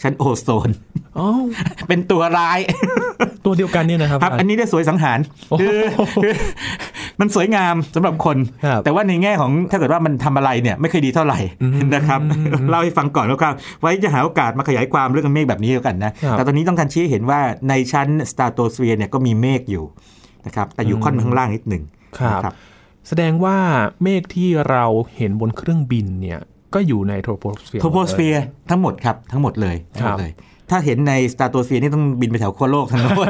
[0.02, 0.70] ชั้นโอโซน
[1.18, 1.28] อ๋อ
[1.88, 2.60] เป็นตัวร้าย
[3.46, 5.80] ตัวเดียวกันเนี่ยนะครับ ครับ อันนี้ไอ้สวยสังหารโอ้โหคือ
[6.24, 6.34] คือ
[7.20, 11.40] มันสวยงามสำหรับคนครับแต่ว่าในแง่ของถ้าเกิดว่ามันทำอะไรเนี่ยไม่เคยดีเท่าไหร่
[11.96, 12.20] นะครับ
[12.70, 13.48] เล่าให้ฟังก่อนแล้วก็
[13.82, 19.86] ไว้จะหาโอกาสมาขยายความเรื่องเมฆแบบนี้แล้วกันนะครับแต่ตอนนี้ต้องการชี้ให้เห็นว่าในชั้นสตราโตสเฟียร์เนี่ยก็มีเมฆอยู่
[20.46, 21.84] นะครับแต่อยู่ค่อนข้างล่างนิดหนึ่ง
[22.20, 22.54] ครับนะ
[23.08, 23.58] แสดงว่า
[24.04, 26.40] เมฆที่เราเห็นบนเครื่องบินเนี่ย
[26.74, 30.34] ก็อยู่ในโทรโพสเฟียร์โทรโพสเฟียร์ทั้งหมดครับ ทั้งหมดเลยทั้งหมดเลยครับ
[30.72, 33.28] ถ้าเห็นในสตาร์โตสเฟียร์นี่ต้องบินไปแถวขั้วโลกทั้งโน้น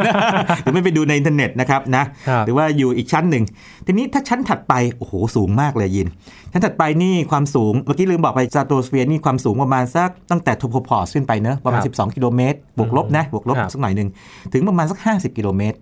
[0.63, 3.43] หรือไม่ไปดูในอินเทอร์เน็ตนะครับนะครับหรือว่าอยู่อีกชั้นหนึ่ง
[3.85, 6.07] ทีนี้ถ้าชั้นถัดไป โอ้โห สูงมากเลยยิน
[6.51, 14.09] ชั้นถัดไปนี่ความสูง เมื่อกี้ลืมบอกไปสตาร์โตสเฟียร์นี่ความสูงประมาณสักตั้งแต่โทโพพอสขึ้นไปเนอะประมาณครับ12 กิโลเมตร บวกลบนะ บวกลบครับสักหน่อยหนึ่ง
[14.53, 15.77] ถึงประมาณสัก 50 กิโลเมตร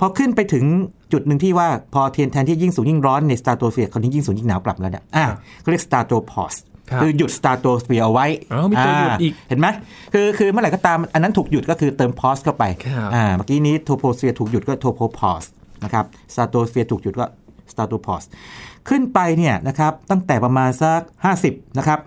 [0.00, 0.64] พอขึ้นไปถึง
[1.12, 5.24] จุดหนึ่งที่ว่าพอเปลี่ยนแทนที่ยิ่งสูงยิ่งร้อนในสตาร์โตสเฟียร์คราวนี้ยิ่งสูงยิ่งหนาวกลับแล้วเนี่ยอะ
[5.60, 6.54] เขาเรียกสตาร์โตพอส
[6.90, 9.66] ครับคือหยุดสตาร์โตสเฟียร์เอาไว้อ๋อมีตัวหยุดอีก เห็นไหม
[10.14, 15.44] คือคือเมื่อไหร่ก็ตามอันนั้นถูกหยุดก็คือเติม pause เข้าไปครับอ่าเมื่อกี้นี้โทโพสเฟียร์ถูกหยุดก็โทโพพอส
[15.84, 17.26] นะครับสตาร์โตสเฟียร์ถูกหยุดก็
[17.72, 18.22] สตาร์โตพอส
[18.88, 21.00] ขึ้นไปเนี่ยนะครับตั้งแต่ประมาณสัก
[21.38, 21.98] 50นะครับ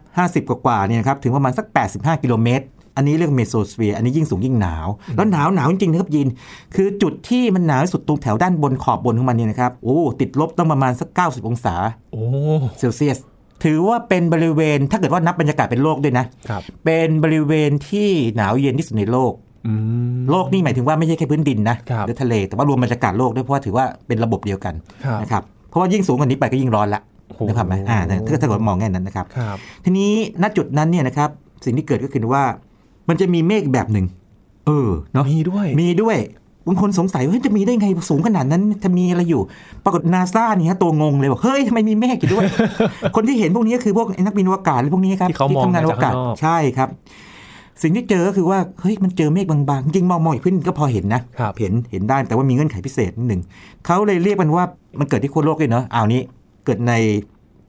[0.45, 1.65] 50 กว่าๆเนี่ยนะครับถึงประมาณสัก
[1.95, 2.65] 85 กิโลเมตร
[2.95, 6.27] อันนี้เรียกเมโซสเฟียร์อันนี้ยิ่งสูงยิ่งหนาว แล้วหนาวหนาวจริงๆนะครับยิน
[6.75, 11.75] คือจุดที่มันหนาวที่สุดตรงแถวด้านบนขอบบนของมันเนี่ยนะครับโอ้ติดลบต้องประมาณสัก 90 องศา
[12.11, 12.23] โอ้
[12.79, 13.17] เซลเซียส
[13.63, 19.33] ถือว่าเป็นบริเวณถ้าเกิดว่านับบรรยากาศเป็นโลกด้วยนะครับเป็นบริเวณที่หนาวเย็นที่สุดในโลก
[19.67, 19.73] อื
[20.17, 24.73] มโลกนี่หมายถึงว่าไม่ใช่แค่พื้นดินนะครับหรือทะเล แต่ว่ารวมบรรยากาศโลกด้วยเพราะว่าถือว่าเป็นระบบเดียวกัน
[25.05, 31.29] ครับนะครับเพราะว่ายิ่งสูงกว่านี้ไปก็ยิ่งร้อนละโอ้โหนะครับไหมอ่าถ้าถ้าเกิดมองแง่นั้นนะครับครับ ทีนี้ณจุดนั้นเนี่ยนะครับ
[31.65, 32.43] สิ่งที่เกิดก็คือว่า
[33.09, 34.05] มันจะมีเมฆแบบหนึ่ง
[34.67, 36.17] เออเนาะมีด้วยมีด้วย
[36.69, 39.41] บางคนสงสัยว่าเฮ้ยจะมีได้ไงสูงขนาดนั้นจะมีอะไรอยู่
[39.83, 42.45] ปรากฏนาซาเนี่ยตัวงงเลยบอกเฮ้ยทำไมมีเมฆอยู่ด้วย
[43.15, 46.89] คนที่เห็นพวกนี้ก็คือพวกนักบินอวกาศหรือพวกนี้ครับที่เขามองทำงานอวกาศมาจากข้างนอกใช่ครับ
[47.81, 53.41] สิ่งที่เจอก็คือว่าเฮ้ยมันเจอเมฆบางๆจริงๆมองมองอีกพื้นก็พอเห็นนะครับเห็นเห็นได้แต่ว่ามีเงื่อนไขพิเศษนิดหนึ่ง
[53.85, 54.65] เขาเลยเรียกมันว่า
[54.99, 56.21] มันเกิดที่ขั้วโลกด้วยเนาะอ้าวนี้
[56.65, 56.93] เกิดใน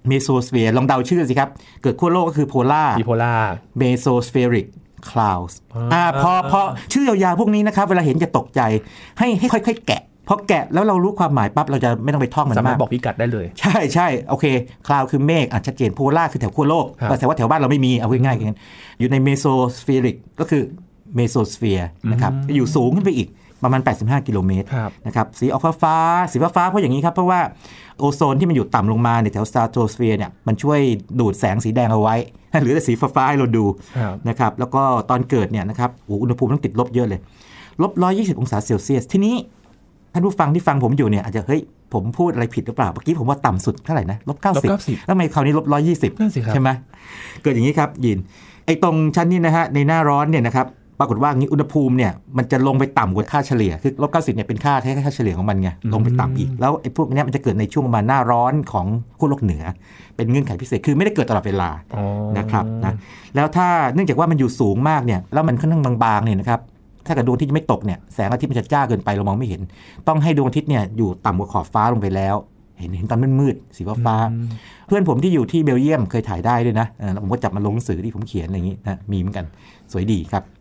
[0.08, 1.48] เมโซสเฟียร์ลองเดาชื่อสิครับ
[1.82, 3.32] เกิดขั้วโลกก็คือโพล่าบิโพล่า
[3.80, 4.66] Mesospheric
[5.10, 6.60] clouds อ่าอ่าพอพอ
[6.92, 8.60] ชื่อยาวๆพวกนี้นะครับ เวลาเห็นจะตกใจ
[9.18, 14.46] ให้ให้ค่อยๆ แกะพอแกะแล้วเรารู้ความหมายปั๊บเราจะไม่ต้องไปท่องมันสามารมาถกบอกพิกัดได้เลย ใช่ใช่โอเค
[14.86, 18.58] cloud คือเมฆอะชัดเจน polar คือแถวขั้วโลกครับแต่ว่าแถวบ้านเราไม่มีเอาง่ายๆอย่างนั้น
[18.98, 20.62] อยู่ใน mesospheric ก็คือ
[21.14, 23.28] เมโซสเฟียร์นะครับอยู่สูงขึ้นไปอีก
[23.62, 27.40] ประมาณ 85 กิโลเมตรครับนะครับสีออกฟ้าๆสีฟ้าๆเพราะอย่างนี้ครับ เพราะว่า
[27.98, 30.80] โอโซนที่มันอยู่ต่ำลงมาในแถวสตาร์โตสเฟียร์เนี่ยมันช่วย
[31.20, 32.16] ดูดแสงสีแดงเอาไว้
[32.60, 33.64] เหลือแต่สีฟ้าๆให้เราดู
[33.98, 37.20] ครับนะครับแล้วก็ตอนเกิดเนี่ยนะครับโอ้อุณหภูมิต้องติดลบเยอะเลย
[37.82, 39.34] ลบ120องศาเซลเซียสทีนี้
[40.12, 41.62] ท่านผู้ฟังที่ฟังผมอยู่เนี่ยอาจจะเฮ้ย
[41.94, 46.70] ผมพูดอะไรผิดหรือเปล่า เมื่อกี้ผมว่าต่ำสุดเท่าไหร่นะลบลบ90 90แล้วทำไมคราวนี้ลบ120นั่นสิครับใช่ไหม
[47.42, 48.18] เกิดอย่างนี้ครับยิน
[48.66, 50.66] ไอ้ตรงชั้นนี้นะฮะในหน้าร้อนเนี่ยนะครับ
[51.00, 58.86] ปรากฏว่างี้อุณหภูมิเนี่ยมันจะลงไปต่ำกว่าค่าเฉลี่ยคือลบ90เนี่ยเป็นค่าแค่ค่าเฉลี่ยของมันไงลงไปต่ำอีก แล้วไอ้พวกเนี้ยมันจะเกิดในช่วงประมาณหน้าร้อนของ
[59.18, 59.64] ขั้วโลกเหนือ
[60.16, 62.04] เป็นเงื่อนไขพิเศษคือไม่ได้เกิดตลอดเวลาอ๋อ
[62.38, 62.94] นะครับนะ
[63.36, 66.60] แล้วถ้าเนื่องจากว่ามันอยู่สูงมากเนี่ยแล้วมันค่อนข้างบางๆเนี่ยนะครับ
[67.06, 69.60] ถ้าเกิดดวงอาทิตย์ไม่ตกเนี่ยแสงอาทิตย์มันจะจ้าเกินไปเรามองไม่เห็น
[70.08, 72.36] ต้องให้ดวงอาทิตย์เนี่ยอยู่ต่ำกว่าขอบฟ้าลงไปแล้ว
[72.78, 79.46] เห็นเห็นตอนมืดๆสีฟ้าๆเพื่อนผมที่อยู่ที่เบลเยียมเคยถ่ายได้ด้วยนะเออแล้วผมก็จับมาลงหนังสือที่ผมเขียนอะไรอย่างนี้นะมีเหมือนกัน
[79.92, 80.59] สวยดีครับโอ้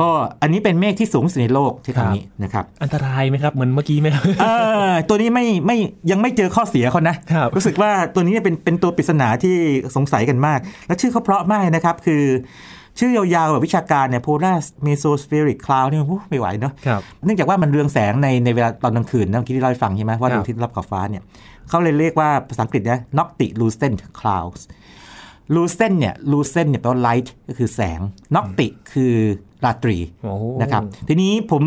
[0.00, 0.08] ก็
[0.42, 4.46] อันนี้เป็นเมฆที่สูงที่สุดในโลกใช้คำนี้นะครับ อันตรายไหมครับ เหมือนเมื่อกี้ไหมครับเอ
[4.90, 5.76] อตัวนี้ไม่ไม่
[6.10, 9.54] ยังไม่เจอข้อเสียเขานะครับรู้สึกว่าตัวนี้เป็นเป็นตัวปริศนาที่
[9.96, 12.24] สงสัยกันมาก และชื่อเขาเพราะมากนะครับ คือ
[12.98, 21.22] ชื่อยาวๆแบบวิชาการเนี่ย polar mesospheric cloud เนี่ยโอ้ไม่ไหวเนาะครับเนื่องจากว่ามันเรืองแสงในในเวลาตอนกลางคืนนะเมื่อกี้ที่เล่าให้ฟังใช่ไหมว่าคดรับวงอาทิตย์รับขอบฟ้าเนี่ย
[21.68, 24.62] เขาเลยเรียกว่าภาษาอังกฤษนะ noctilucent clouds
[25.54, 28.00] lucent เนี่ย lucent เนี่ยแปลว่า light ก็คือแสง
[28.34, 29.14] nocti คือ
[29.64, 31.62] ราตรีโอ้นะครับทีนี้ผม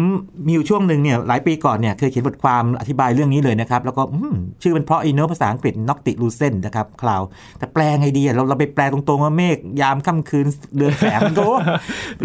[0.45, 7.21] มีอยู่ช่วงหนึ่งเนี่ยหลายปีก่อนเนี่ยเคยเขียนบทความอธิบายเรื่องนี้เลยนะครับ แล้วก็อืมชื่อมันเพราะอีเนอะภาษาอังกฤษ nocti lucent นะครับคลาว
[7.57, 11.43] แต่แปลไงดีอะเราเราไปแปลตรงๆว่าเมฆยามค่ำคืนเรือนแสงมันก็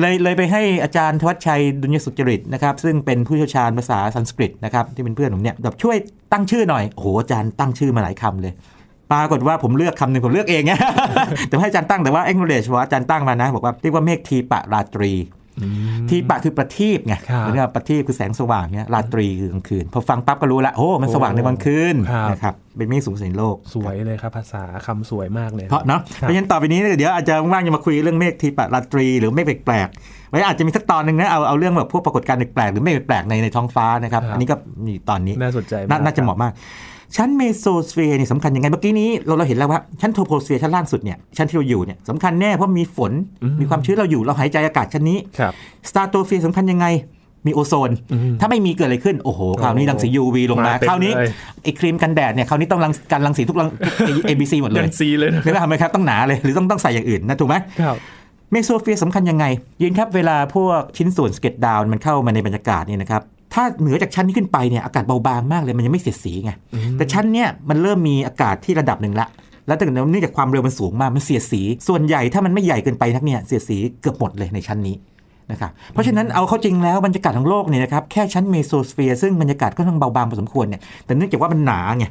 [0.00, 5.96] เลยเลยไปให้อาจารย์ทวัชชัยดุลยสุจริตนะครับซึ่งเป็นผู้เชี่ยวชาญภาษาสันสกฤตนะครับที่เป็นเพื่อนผมเนี่ยแบบช่วย
[6.32, 8.52] ตั้งชื่อหน่อยโอ้โหอาจารย์ตั้งชื่อมาหลายคำเลย
[9.12, 10.72] ปรากฏว่าผมเลือกคำหนึ่งผมเลือกเองไง
[11.48, 15.14] แต่ไม่ให้อาจารย์ตั้งแต่ว่า acknowledge ว่าอาจารย์ตั้งมานะ บอกว่าเรียกว่าเมฆทีปะราตรี
[16.10, 36.52] ทีปะคือประทีปไงครับเรียกว่าประทีปคือแสงสว่างเนี่ยราตรีคือกลางคืน พอฟังปั๊บก็รู้ละโอ้ มันสว่างในกลางคืนครับนะครับเป็นเมฆสูงสุดในโลก สวยเลยครับภาษาคำสวยมากเลยเพราะเนาะครับเพราะฉะนั้นต่อไปนี้เดี๋ยวอาจจะว่างๆจะมาคุยเรื่องเมฆทีปะราตรี หรือเมฆแปลกๆไว้อาจจะมีสักตอนหนึ่งนะเอาเอาเรื่องแบบพวกปรากฏการณ์แปลกๆหรือเมฆแปลกๆในในท้องฟ้านะครับครับ อันนี้ก็มีตอนนี้น่าสนใจมากนาน่าจะเหมาะมาก
[37.16, 43.12] ชั้นเมโซสเฟียร์เนี่ยสำคัญยังไงเมื่อกี้นี้เราเราเห็นแล้วว่าชั้นโทโพสเฟียร์ชั้นล่างสุดเนี่ยชั้นที่เราอยู่เนี่ยสำคัญแน่เพราะมีฝน
[43.60, 45.52] มีความชื้นเราอยู่เราหายใจอากาศชั้นนี้ครับ
[45.88, 46.86] สตาร์โตเฟียร์สำคัญยังไง
[47.46, 51.30] มีโอโซนอืมถ้าไม่มีเกิดอะไรขึ้น โอ้โห คราวนี้รังสี UV ลงมามาเต็มคราวนี้เลย
[51.62, 53.68] ไอ้ครีมกันแดดเนี่ย คราวนี้ต้องรังการรังสีทุกรัง
[54.28, 57.96] ABC หมดเลเดิยนซีเลยนะไม่ว่าทำไมครับ ต้องหนาเลย หรือต้องต้องใส่อย่างอื่นนะ ถูกไหมครับ
[58.50, 59.44] เมโซเฟียร์สำคัญยังไง
[59.82, 63.22] ยินครับ เวลาพวกชิ้นส่วนสะเก็ดดาวมันเข้ามาในบรรยากาศเนี่ยนะครับ
[63.54, 66.52] ถ้าเหนือจากชั้นนี้ขึ้นไปเนี่ยอากาศเบาบางมากเลยมันยังไม่เสียดสีไง
[66.96, 69.26] แต่ชั้นเนี้ยมันเริ่มมีอากาศที่ระดับหนึ่งละ
[69.66, 74.96] แล้วแต่เนื่องจากความเร็วมันสูงมากมันเสียดสี ส่วนใหญ่ถ้ามันไม่ใหญ่เกินไปนักเนี่ยเสียดสีเกือบหมดเลยในชั้นนี้
[75.50, 82.04] นะครับเพราะฉะนั้นเอาเข้าจริงแล้วบรรยากาศของโลกเนี่ยนะครับแค่ชั้นเมโซสเฟียร์ซึ่งบรรยากาศก็ต้องเบาบางพอสมควรเนี่ยแต่เนื่องจากว่ามันหนาไง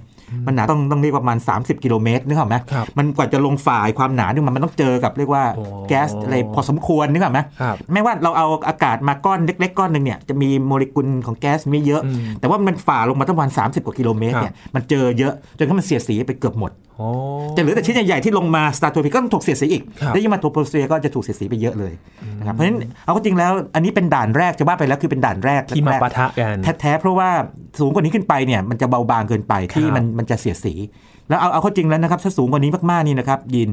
[0.48, 17.08] มันหนาต้องต้องเรียกว่าประมาณ 30 กิโลเมตรนึกออกไหมครับมันกว่าจะลงฝ่าความหนาเนี่ยมันมันต้องเจอกับเรียกว่าโอ้แก๊สอะไรพอสมควรนึกออกไหมครับไม่ว่าเราเอาอากาศมาก้อนเล็ก ๆ ก้อนหนึ่งเนี่ยจะมีโมเลกุลของแก๊สไม่เยอะอืมแต่ว่ามันฝ่าลงมาตั้งประมาณ30 กว่ากิโลเมตรเนี่ยมันเจอเยอะจนกระทั่งมันเสียดสีไปเกือบหมดโอ้
[17.56, 21.94] จะเหลือแต่ชิ้นใหญ่ๆที่ลงมาสตาร์โตเฟียก็ต้องถูกเสียดสีอีกครับแล้วยิ่งมาโทโพสเฟียก็จะถูกเสียดสีไปเยอะเลย
[22.40, 27.30] นะครับเพราะฉะนั้นเอาเข้าจริงแล้วอันนี้เป็นด่านแรกจะว่าไปแล้วคือเป็นด่านแรกที่มาแรกๆปะทะกันแท้ๆเพราะว่า
[27.80, 30.74] สูงกว่านี้ขึ้นไปเนี่ยมันจะเบาบางเกินไปที่ครับมันมันจะเสียดสี
[31.30, 33.70] แล้วเอาเอาเข้าจริงแล้วนะครับถ้าสูงกว่านี้มากๆนี่นะครับยิน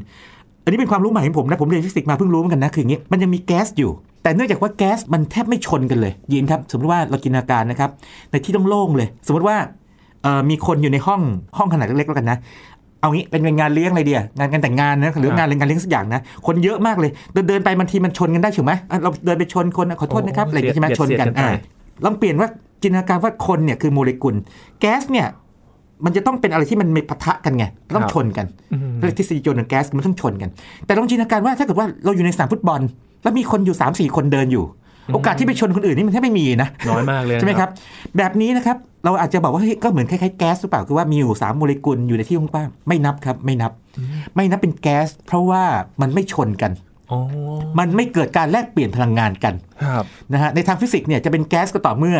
[0.65, 3.91] อันนี้เป็นความรู้ใหม่ของผมนะผมเรียนฟิสิกส์มาเพิ่งรู้เหมือนกันนะคืออย่างนี้มันยังมีแก๊สอยู่
[4.23, 7.91] แต่เนื่องจากว่าแก๊สมันแทบไม่ชนกันเลยยินครับสมมติว่าเราจินตนาการนะครับ
[8.31, 9.57] ในที่ต้องโล่งเลย สมมติว่า
[10.23, 11.21] เอ่อมีคนอยู่ในห้อง
[11.59, 12.39] ห้องขนาดเล็กๆแล้วกันนะ
[13.01, 21.49] เอางี้เป็นงานเลี้ยงอะไรเดียงานการแต่งงานนะหรืองานเลี้ยงงานเลี้ยงสักอย่างนะคนเยอะมากเลย เดินเดินไปบางทีมันชนกันได้ถูกไหมอะเราเดินไปชนคนอะขอโทษนะครับอะไรอย่างเงี้ยใช่ไหมชนกันอ่า
[22.05, 22.49] ลองเปลี่ยนว่า
[22.83, 24.35] จินตนาการว่าคนเนี่ยคือโมเลกุล
[24.81, 25.27] แก๊สเนี่ย
[26.05, 27.65] มันจะต้องเป็นอะไรที่มันไม่ปะทะกันไง
[27.97, 30.51] ต้องชนกันอืมเรียกทฤษฎีโยนแก๊สมันต้องชนกัน
[30.87, 32.81] แต่ลองจินตนาการว่าถ้าเกิดว่าเราอยู่ในสนามฟุตบอล
[33.23, 34.65] แล้วมีคนอยู่3ามสี่คนเดินอยู่
[35.15, 37.71] โอกาสที่ไปชนคนอื่นนี่มันแทบไม่มีนะน้อยมากเลยนะใช่ไหมครับ
[38.17, 43.73] แบบนี้นะครับเราอาจจะบอกว่าเฮ้ยก็เหมือนคล้ายๆแก๊สหรือเปล่าคือว่ามีอยู่สามโมเลกุลอยู่ในที่กว้างๆไม่นับครับไม่นับ
[44.37, 45.63] ไม่นับเป็นแก๊สเพราะว่า
[46.01, 46.88] มันไม่ชนกันอ๋อ
[47.79, 52.18] มันไม่เกิดการแลกเปลี่ยนพลังงานกันครับนะฮะในทางฟิสิกส์เนี่ยจะเป็นแก๊สก็ต่อเมื่อ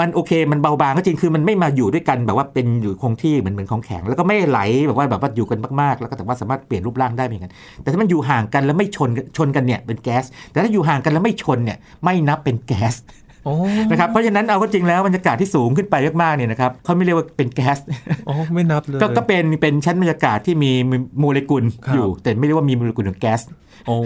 [0.00, 13.25] มันโอเคมันเบาบางก็จริงคือมันไม่มาอยู่ด้วยกันแบบว่าเป็นอยู่คงที่เหมือนเหมือนของแข็ง แล้วก็ไม่ไหลแบบว่าแบบว่าอยู่กันมากๆ แล้วก็แต่ว่าสามารถเปลี่ยนรูปร่างได้เหมือนกัน แต่ถ้ามันอยู่ห่างกันแล้วไม่ชนชนกันเนี่ยเป็นแก๊สแต่ถ้าอยู่ห่างกันแล้วไม่ชนเนี่ยไม่นับเป็นแก๊สอ๋อ
[13.90, 17.78] นะครับเพราะฉะนั้นเอาเข้าจริงแล้วบรรยากาศที่สูงขึ้นไปมากๆเนี่ยนะครับเขาไม่เรียกว่าเป็นแก๊ส
[18.28, 20.72] อ๋อไม่นับเลยก็ก็เป็นเป็นชั้นบรรยากาศที่มี
[21.18, 23.42] โมเลกุลครับอยู่ แต่ไม่เรียกว่ามีโมเลกุลของแก๊ส
[23.86, 23.96] โอ้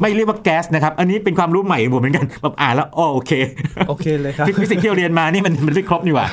[0.00, 3.32] ไม่เรียกว่าแก๊สนะครับ อันนี้เป็นความรู้ใหม่ของผมเหมือนกันแบบอ่านแล้วอ๋อโอเค
[3.88, 6.26] โอเคเลยครับฟิสิกส์ที่เราเรียนมานี่มันมันไม่ครบนี่หว่า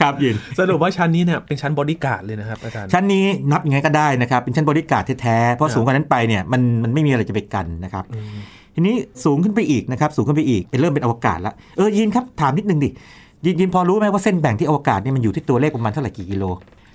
[0.00, 8.36] ครับยินสรุปว่าชั้นนี้เนี่ยเป็นชั้นบอดี้การ์ดเลยนะครับอาจารย์ชั้นนี้นับยังไงก็ได้นะครับเป็นชั้นบริการดแท้ๆเพครัราะบสูงกว่านั้นไปเนี่ยมันมันไม่มีอะไรจะไปกันนะครับอืม
[8.78, 12.88] ทีนี้สูงขึ้นไปอีกนะครับสูงขึ้นไปอีกเริ่มเป็นอวกาศละเออยินครับถามนิดนึงดิ
[13.44, 16.44] ยินยินพอรู้ไหมว่าเส้นแบ่งที่อวกาศเนี่ยมันอยู่ที่ตัวเลขประมาณเท่าไหร่กี่กิโล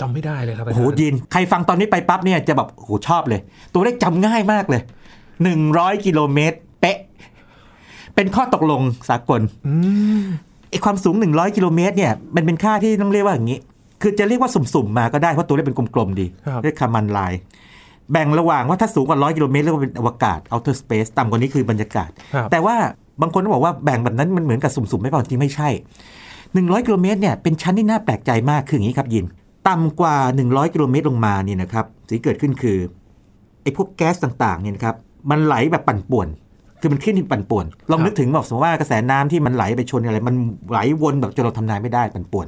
[0.02, 3.40] จำไม่ได้เลยครับอาโอ้จารโหย์ยินใครฟังตอนนี้ไปปั๊บเนี่ยจะแบบโอ้โหชอบเลย
[3.74, 4.82] ตัวเลขจำง่ายมากเลย
[5.44, 6.98] 100 กิโลเมตรเป๊ะ
[8.16, 9.74] เป็นข้อตกลงสากลอื
[10.20, 10.24] ม
[10.70, 13.60] ไอความสูง 100 กิโลเมตรเนี่ยมันเป็นค่าที่ต้องเรียกว่าอย่างนี้
[14.02, 17.40] คือจะเรียกว่าสุ่มๆมาก็ได้เพราะตัวเลขเป็นกลมๆดีครับเรียกคามันไลน์
[18.12, 22.76] แบ่งระหว่างว่าถ้าสูงกว่า100กิโลเมตรเรียกว่าเป็นอวกาศ outer space ต่ำกว่านี้คือบรรยากาศครับแต่ว่า
[23.22, 25.70] บางคนก็บอกว่าแบ่งแบบนั้นมันเหมือนกับสุ่มๆ ไม่พอจริงไม่ใช่
[26.28, 29.26] 100 กิโลเมตรเนี่ยเป็นชั้นที่น่าแปลกใจมากคืออย่างนี้ครับยิน
[29.70, 32.78] ต่ำกว่า 100 กิโลเมตรลงมาเนี่ยนะครับสิ่งที่เกิดขึ้นคือ
[33.64, 34.96] ไอ้พวกแก๊สต่างๆเนี่ยนะครับ
[35.30, 36.28] มันไหลแบบปั่นป่วน
[36.82, 40.36] คือมันขึ้นที่ปั่นป่วน ลองนึกถึงแบบสมมติว่ากระแสน้ำที่มันไหลไปชนอะไร มัน
[40.72, 42.48] ไหลวนแบบจนเราทำนายไม่ได้ปั่นป่วน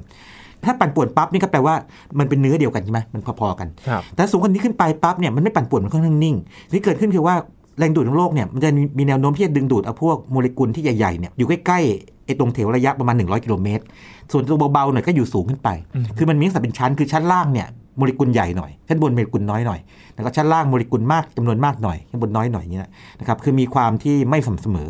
[0.66, 1.76] ถ้าปั่นป่วนปั๊บนี่ก็แปลว่า
[2.20, 6.36] มันเป็นเนื้อเดียวกันใช่ไหมมันพอๆกันครับแต่สูงกว่านี้ขึ้นไปปั๊บเนี่ยมันไม่ปั่นป่วนมันค่อนข้างนิ่ง
[6.70, 7.36] สิ่งที่เกิดขึ้นคือว่า
[7.80, 13.84] แรงดูดของโลกเนี่ยมันจะมีแนวโน้มที่จะดึงดูดเอาพวกโมเลกุลที่ใหญ่ๆเนี่ยอยู่ใกล้ๆไอ้ตรงเถวระยะประมาณ 100 กิโลเมตร
[14.32, 19.80] ส่วนตัวเบาๆหน่อยก็อยู่สูงขึ้นไปอืมคือมันมีลักษณะเป็นชั้นคือชั้นล่างเนี่ยโมเลกุลใหญ่หน่อยชั้นบนโมเลกุลน้อยหน่อย
[20.16, 24.88] แล้วก็ชั้นล่างโมเลกุลมากจำนวนมากหน่อยชั้นบนน้อยหน่อยอย่างเงี้ยนะครับคือมีความที่ไม่สม่ำเสมอ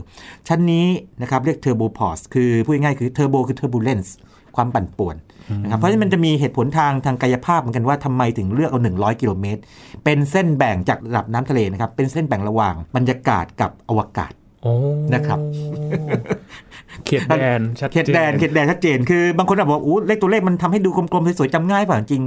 [0.48, 0.86] ชั้นนี้
[1.22, 4.16] นะครับเรียก turbopause คือพูดง่ายๆคือเทอร์โบคือ turbulence
[4.56, 5.16] ความปั่นป่วน
[5.64, 9.62] นะครับเพราะฉะนั้นมันจะมีเหตุผลทางทางกายภาพเหมือนกันว่าทำไมถึงเลือกเอา 100 กิโลเมตร
[10.04, 14.32] เป็นเส้นแบ่งจากระดับน้ำทะเลนะครับ เป็นเส้นแบ่งระหว่างบรรยากาศกับอวกาศ
[14.64, 14.74] โอ้
[15.14, 15.40] นะครับ
[17.06, 22.24] เขตแดนชัดเขตแดนเขตแดนชัดเจนคือบางคนอาจบอกอู้เลขตัวเลขมันทำให้ดูกลมๆสวยๆจำง่ายเปล่าจริง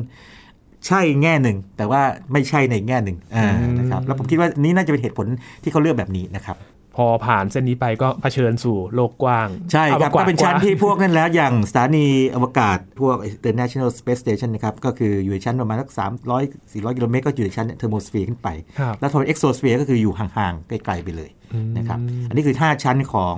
[0.87, 3.47] ใช่แง่หนึ่ง แต่ว่าไม่ใช่ในแง่หนึ่งอ่า
[3.79, 5.27] นะครับแล้วผมคิดว่านี้น่าจะเป็นเหตุผล
[5.63, 6.57] ที่เขาเลือกแบบนี้นะครับ
[6.97, 13.17] พอผ่านเส้นนี้ไปก็เผชิญสู่โลกกว้าง ใช่ครับอวก็เป็นชั้นกว้างที่พวกนั้นแล้ว อย่างสถานีอวกาศพวก
[13.49, 15.91] International Space Station นะครับ ก็คืออยู่ในชั้นประมาณสัก
[16.37, 18.49] 300 400 กิโลเมตร ก็อยู่ในชั้นเทอร์โมสเฟียร์ขึ้นไป
[18.81, 21.31] ครับแล้วพอเอ็กโซสเฟียร์ก็คืออยู่ห่างๆ ไกลๆไปเลย
[21.77, 23.37] นะครับ อันนี้คือ 5 ชั้นของ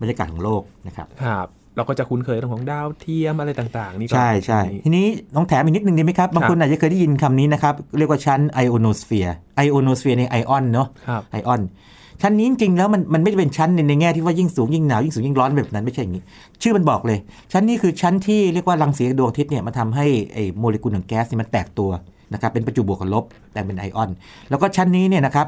[0.00, 11.62] บรรยากาศของโลกนะครับครับเราก็จะคุ้นเคยเรื่องของดาวเทียมอะไรต่างๆนี่ก็ใช่ใช่ทีนี้ลองแถมอีกนิดนึงดีไหมครับ บางคนอาจจะเคยได้ยินคำนี้นะครับ เรียกว่าชั้นไอโอโนสเฟียร์ไอโอโนสเฟียร์ในไอออนเนาะครับไอออน
[12.22, 16.22] ชั้นนี้จริงๆแล้วมันมันไม่ได้เป็นชั้นในในแง่ที่ว่ายิ่งสูงยิ่งหนาวยิ่งสูงยิ่งร้อนแบบนั้นไม่ใช่อย่างนี้
[16.62, 17.18] ชื่อมันบอกเลย
[17.52, 21.90] ชั้นนี้คือชั้นที่เรียกว่ารังสีดวงอาทิตย์เนี่ยมันทำให้ไอโมเลกุลของแก๊สเนี่ยมันแตกตัว
[22.32, 24.10] นะครับเป็นประจุบวกกับลบแตกเป็นไอออน
[24.50, 25.46] แล้วก็ชั้นนี้เนี่ยนะครับ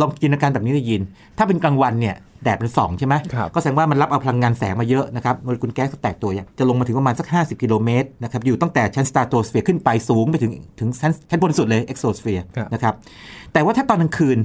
[0.00, 1.00] ลองจินตนาการแบบนี้ได้ยิน
[1.38, 12.94] ถ้าเป็นกลางวันเนี่ยแดดมันส่องใช่ไหมครับก็แสดงว่ามันรับเอาพลังงานแสงมาเยอะนะครับโมเลกุลแก๊สก็แตกตัวเนี่ยจะลงมาถึงประมาณสัก 50 กิโลเมตรนะครับอยู่ตั้งแต่ชั้นสตาร์โตสเฟียร์ขึ้นไปสูงไปถึงถึงชั้นชั้นบนสุดเลย exosphere ครับนะครับ
[13.52, 14.38] แต่ว่าถ้าตอนกลางคืน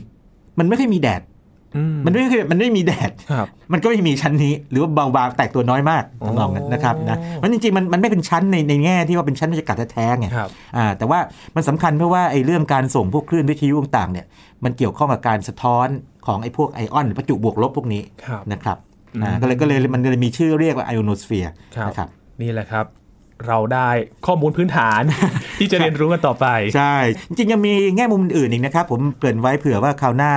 [0.60, 1.38] มันไม่ค่อยมีแดดอื
[1.95, 11.19] มมันไม่เคยมันไม่มีแดดครับมันก็ไม่มีชั้นนี้ หรือว่าเบาบางแตกตัวน้อยมากอ๋อทำนองนั้นนะครับนะมันจริงๆมันมันไม่เป็นชั้นในในแง่ที่ว่าเป็นชั้นบรรยากาศแท้ๆไงครับอ่าแต่ว่า
[11.55, 14.25] มันสำคัญเพราะว่าไอ้เรื่องการส่งพวกคลื่นวิทยุต่างๆเนี่ย
[14.63, 15.88] มันเกี่ยวข้องกับการสะท้อน
[16.27, 18.77] ของไอ้พวกไอออนหรือประจุบวกลบพวกนี้ครับนะครับ
[19.15, 22.10] อืมอ่าก็เลยก็เลยมันเลยมีชื่อเรียกว่า ionosphereครับนะครับ
[22.41, 22.86] นี่แหละครับ
[23.47, 23.89] เราได้
[24.25, 25.02] ข้อมูลพื้นฐาน
[25.60, 26.95] ที่จะเรียนรู้กันต่อไป ใช่
[27.28, 30.34] จริงๆยังมีแง่มุมอื่นอีกนะครับ ผมเกริ่นไว้เผื่อว่าคราวหน้า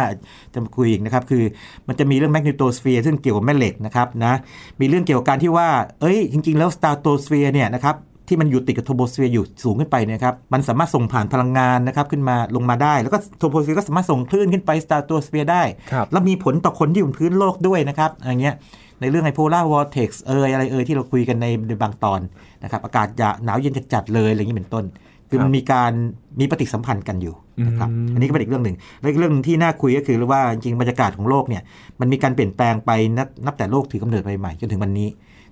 [0.53, 1.45] จะมาคุยอีกนะครับ คือ
[1.89, 4.35] มันจะมีเรื่อง magnetosphere ซึ่งเกี่ยวกับแม่เหล็กนะครับนะ
[4.81, 5.69] มีเรื่องเกี่ยวกับการที่ว่า
[6.01, 7.97] เอ้ย จริง ๆ แล้ว stratosphere เนี่ยนะครับ
[8.29, 15.63] ที่มันอยู่ติดกับ troposphere อยู่สูงขึ้นไปเนี่ยนะครับ มันสามารถส่งผ่านพลังงานนะครับขึ้นมาลงมาได้ แล้วก็ troposphere ก็สามารถส่งคลื่นขึ้นไป stratosphere ได้
[15.93, 18.55] ครับแล้วมีผลต่อคนที่อยู่บนพื้นโลกด้วยนะครับอย่างเงี้ย
[19.03, 22.21] ในเรื่องไอ polar vortex เอยอะไรเอยที่เราคุยกันในในบางตอน
[22.63, 24.85] นะครับอากาศจะหนาวเย็นจัดๆเลยอะไรอย่างนี้เป็นต้น
[25.29, 25.93] คือมันมีการ
[26.41, 27.35] มีปฏิสัมพันธ์กันอยู่
[27.67, 31.63] นะครับอืมอันนี้ก็เป็นอีกเรื่องหนึ่งและอีกเรื่องหนึ่งที่น่าคุยก็คือว่าจริงๆบรรยากาศของโลกเนี่ย
[32.01, 35.09] มันมีการเปลี่ยนแปลงไปนับนับแต่โลกถือกำเนิดใหม่ๆจนถึงวันนี้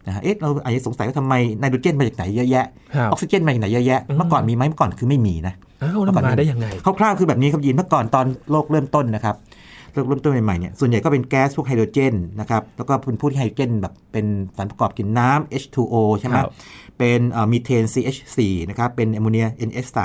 [0.06, 9.46] นะฮะเอ๊ะเราอาจจะสงสัยว่าทำไมไนโตรเจนมาจากไหนเยอะแยะครับออกซิเจนมาจากไหนเยอะแยะเมื่อก่อนมีไหมเมื่อก่อนคือไม่มีนะอ้าวแล้วมันมาได้ยังไงคร่าวๆคือแบบนี้ครับยินเมื่อก่อนตอนโลกเริ่มต้นนะครับโลก
[9.92, 14.26] เริ่มต้นใหม่ๆเนี่ยส่วนใหญ่ก็เป็นแก๊สพวกไฮโดรเจนนะครับแล้วก็เป็นพวกที่ไฮโดรเจนแบบเป็น
[14.56, 16.52] สารประกอบกินน้ำ H2O ใช่ไหมครับ
[16.98, 17.20] เป็น
[17.52, 19.98] มีเทน CH4 นะครับเป็นแอมโมเนีย NH3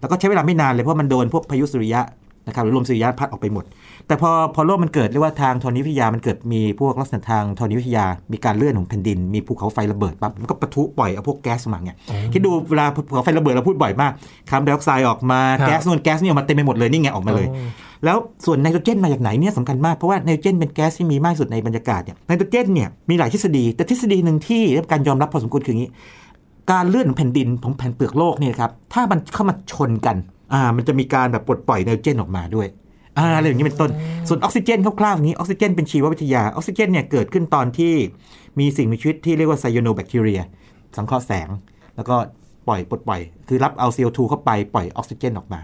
[0.00, 2.02] แล้วก็ใช้เวลาไม่นานเลยเพราะมันโดนพวกพายุสุริยะ
[2.46, 3.64] นะครับหรือลมสุริยะพัดออกไปหมด
[4.06, 11.96] แต่พอพอโลกมันเกิดเรียกว่าทางธรณีวิทยามันเกิดมีพวกลักษณะทางธรณีวิทยา มีการเลื่อนของแผ่นดิน มีภูเขาไฟระเบิดปั๊บมันก็ปะทุปล่อยเอาพวกแก๊สมาเนี่ย
[12.32, 14.12] คิดดูเวลาภูเขาไฟระเบิดเราพูดบ่อยมาก
[14.50, 17.68] คาร์บอนไดออกไซด์ออกมาครับแก๊สนู่นแก๊สนี่ออกมาเต็มไปหมดเลยนี่ไงออกมาเลยอ๋อ
[18.04, 25.90] แล้วส่วนไนโตรเจนมาจากไหนเนี่ยสำคัญมาก เพราะว่าไนโตรเจนเป็นแก๊สที่มีมากสุดในบรรยากาศเนี่ยไนโตรเจนเนี่ยมีหลายทฤษฎี แต่ทฤษฎีหนึ่งที่ได้รับการยอมรับพอสมควรคืออย่างนี้
[26.72, 30.16] การเลื่อนของแผ่นดินของแผ่นเปลือกโลกเนี่ยครับถ้ามันเข้ามาชนกัน
[30.52, 32.66] อ่ามันจะมีการแบบปลดปล่อยไนโตรเจนออกมาด้วย
[33.18, 33.90] อ่าอะไรอย่างนี้เป็นต้น
[34.28, 37.92] ส่วนออกซิเจนคร่าวๆอย่างนี้ออกซิเจนเป็นชีววิทยาออกซิเจนเนี่ยเกิดขึ้นตอนที่
[38.58, 40.40] มีสิ่งมีชีวิตที่เรียกว่า cyanobacteria
[40.96, 41.48] สังเคราะห์แสง
[41.96, 42.16] แล้วก็
[42.68, 45.60] ปล่อยปลดปล่อย คือรับเอา CO2 เข้าไปปล่อยออกซิเจนออกมา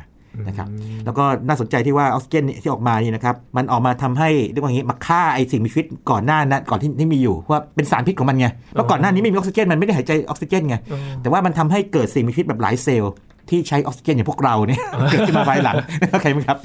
[0.47, 0.69] นะครับ
[1.05, 10.77] แล้วก็น่าสนใจที่ว่าออกซิเจนที่ออกมานี่นะครับมันออกมาทำให้เรียกว่าอย่างนี้มาฆ่าไอสิ่งมีชีวิตก่อนหน้านั้นก่อนที่ที่มีอยู่เพราะว่าเป็นสารพิษของมันไงเพราะก่อนหน้านี้ไม่มีออกซิเจนมันไม่ได้หายใจออกซิเจนไง
[11.23, 13.13] แต่ว่ามันทำให้เกิดสิ่งมีชีวิตแบบหลายเซลล์
[13.51, 15.75] ที่ใช้ออกซิเจนอย่างพวกเราเนี่ยเกิดขึ้นมาภายหลัง
[16.13, 16.59] โอเคไหมครับ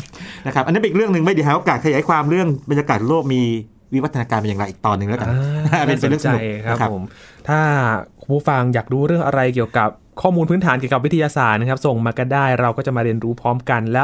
[0.45, 3.41] นะครับอันนั้นเป็นอีกเรื่องหนึ่งไม่เดี๋ยวหาโอกาสขยายความเรื่องบรรยากาศโลกมี
[3.93, 5.29] วิวัฒนาการเป็นอย่างไรอีกตอนหนึ่งแล้วกัน
[5.73, 7.03] อ่าเป็นเป็นเรื่องสนุกน่าใจครับนะครับผม
[7.47, 7.59] ถ้า
[8.21, 9.89] คุณผู้ฟังอยากรู้เรื่องอะไรเกี่ยวกับ
[10.21, 14.03] ข้อมูลพื้นฐานเกี่ยวกับวิทยาศาสตร์นะครับ ส่งมาก็ได้เราก็จะมาเรียนรู้พร้อมกันและ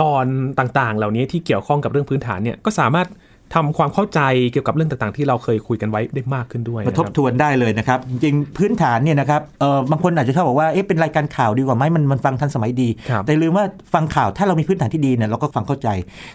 [0.00, 0.24] ตอน
[0.58, 3.06] ต่างๆ เหล่านี้ที่เกี่ยวข้องกับเรื่องพื้นฐานเนี่ยก็สามารถ
[3.54, 4.20] ทำความเข้าใจ
[4.52, 15.88] เกี่ยวกับเรื่องต่างๆ ที่เราเคยคุยกันไว้ได้มากขึ้นด้วยมานะคทรับบทวนได้เลยนะครับ จริงๆพื้นฐานเนี่ยนะครับเออบางคนอาจจะชอบบอกว่าเอ๊ะเป็นรายการข่าวดีกว่าไหมมันมันฟังทันสมัยดีครับแต่ลืมว่าฟังข่าวถ้าเรามีพื้นฐานที่ดีเนี่ยเราก็ฟังเข้าใจ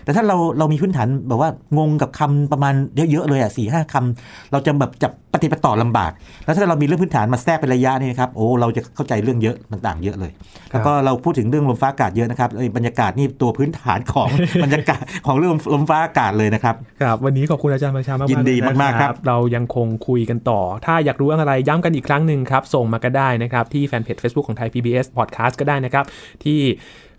[0.04, 2.74] แต่ถ้าเราเรามีพื้นฐานแบบว่างงกับคำประมาณ
[3.12, 6.12] เยอะๆเลยอะสี่ห้าคำเราจะแบบจับปฏิปต่อลำบาก
[6.46, 10.32] แล้วถ้าเรามีเรื่องพื้นฐานมาแทรกเป็นระยะนี่นะครับโอ้เราจะเข้าใจเรื่องเยอะต่างๆ เยอะเลย
[10.72, 14.30] แล้วก็เราพูดถึงเรื่องลมฟ้าอากาศเยอะนะครับเอ้ยบรรยากาศนี่ตัวพื้นฐานของ
[14.64, 16.76] บรรยากาศของเรื่องลมฟ้าอากาศเลยนะครับ
[17.08, 26.06] ครับ วันนี้ขอบคุณอาจารย์ประชามากๆยินดีเลยะมากๆครับ เรายังคงคุยกันต่อ ถ้าอยากรู้อะไรย้ำกันอีกครั้งหนึ่งครับ ส่งมาก็ได้นะครับ ที่แฟนเพจ Facebook ของไทย PBS Podcast ก็ได้นะครับ
[26.44, 26.60] ที่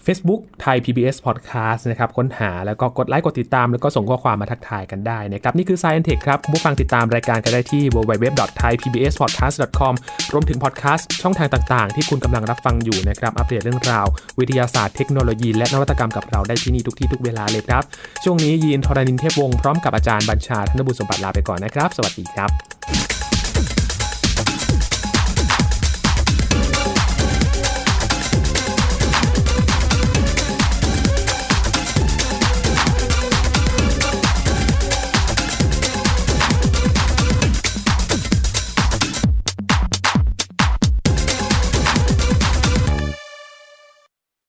[0.08, 9.94] Facebook ไทย PBS Podcast นะครับค้นหาแล้วก็กดไลค์กดติดตาม แล้วก็ส่งข้อความมาทักทายกันได้นะครับ นี่คือ Science Tech ครับผู้ฟังติดตามรายการกันได้ที่ www.thaipbspodcast.com
[10.32, 14.06] รวมถึงพอดแคสต์ช่องทางต่างๆ ที่คุณกำลังรับฟังอยู่นะครับ อัปเดตเรื่องราว
[14.38, 17.82] วิทยาศาสตร์เทคโนโลยี และนวัตกรรมกับเราได้ที่นี่ทุกที่ทุกเวลาเลยครับ
[18.24, 23.27] ช่วงนี้ยีนทรณินเทพวงศ์พร้อมกับอาจารย์บัญชาธนบุญสมบัติลาไปก่อนนะครับ สวัสดีครับ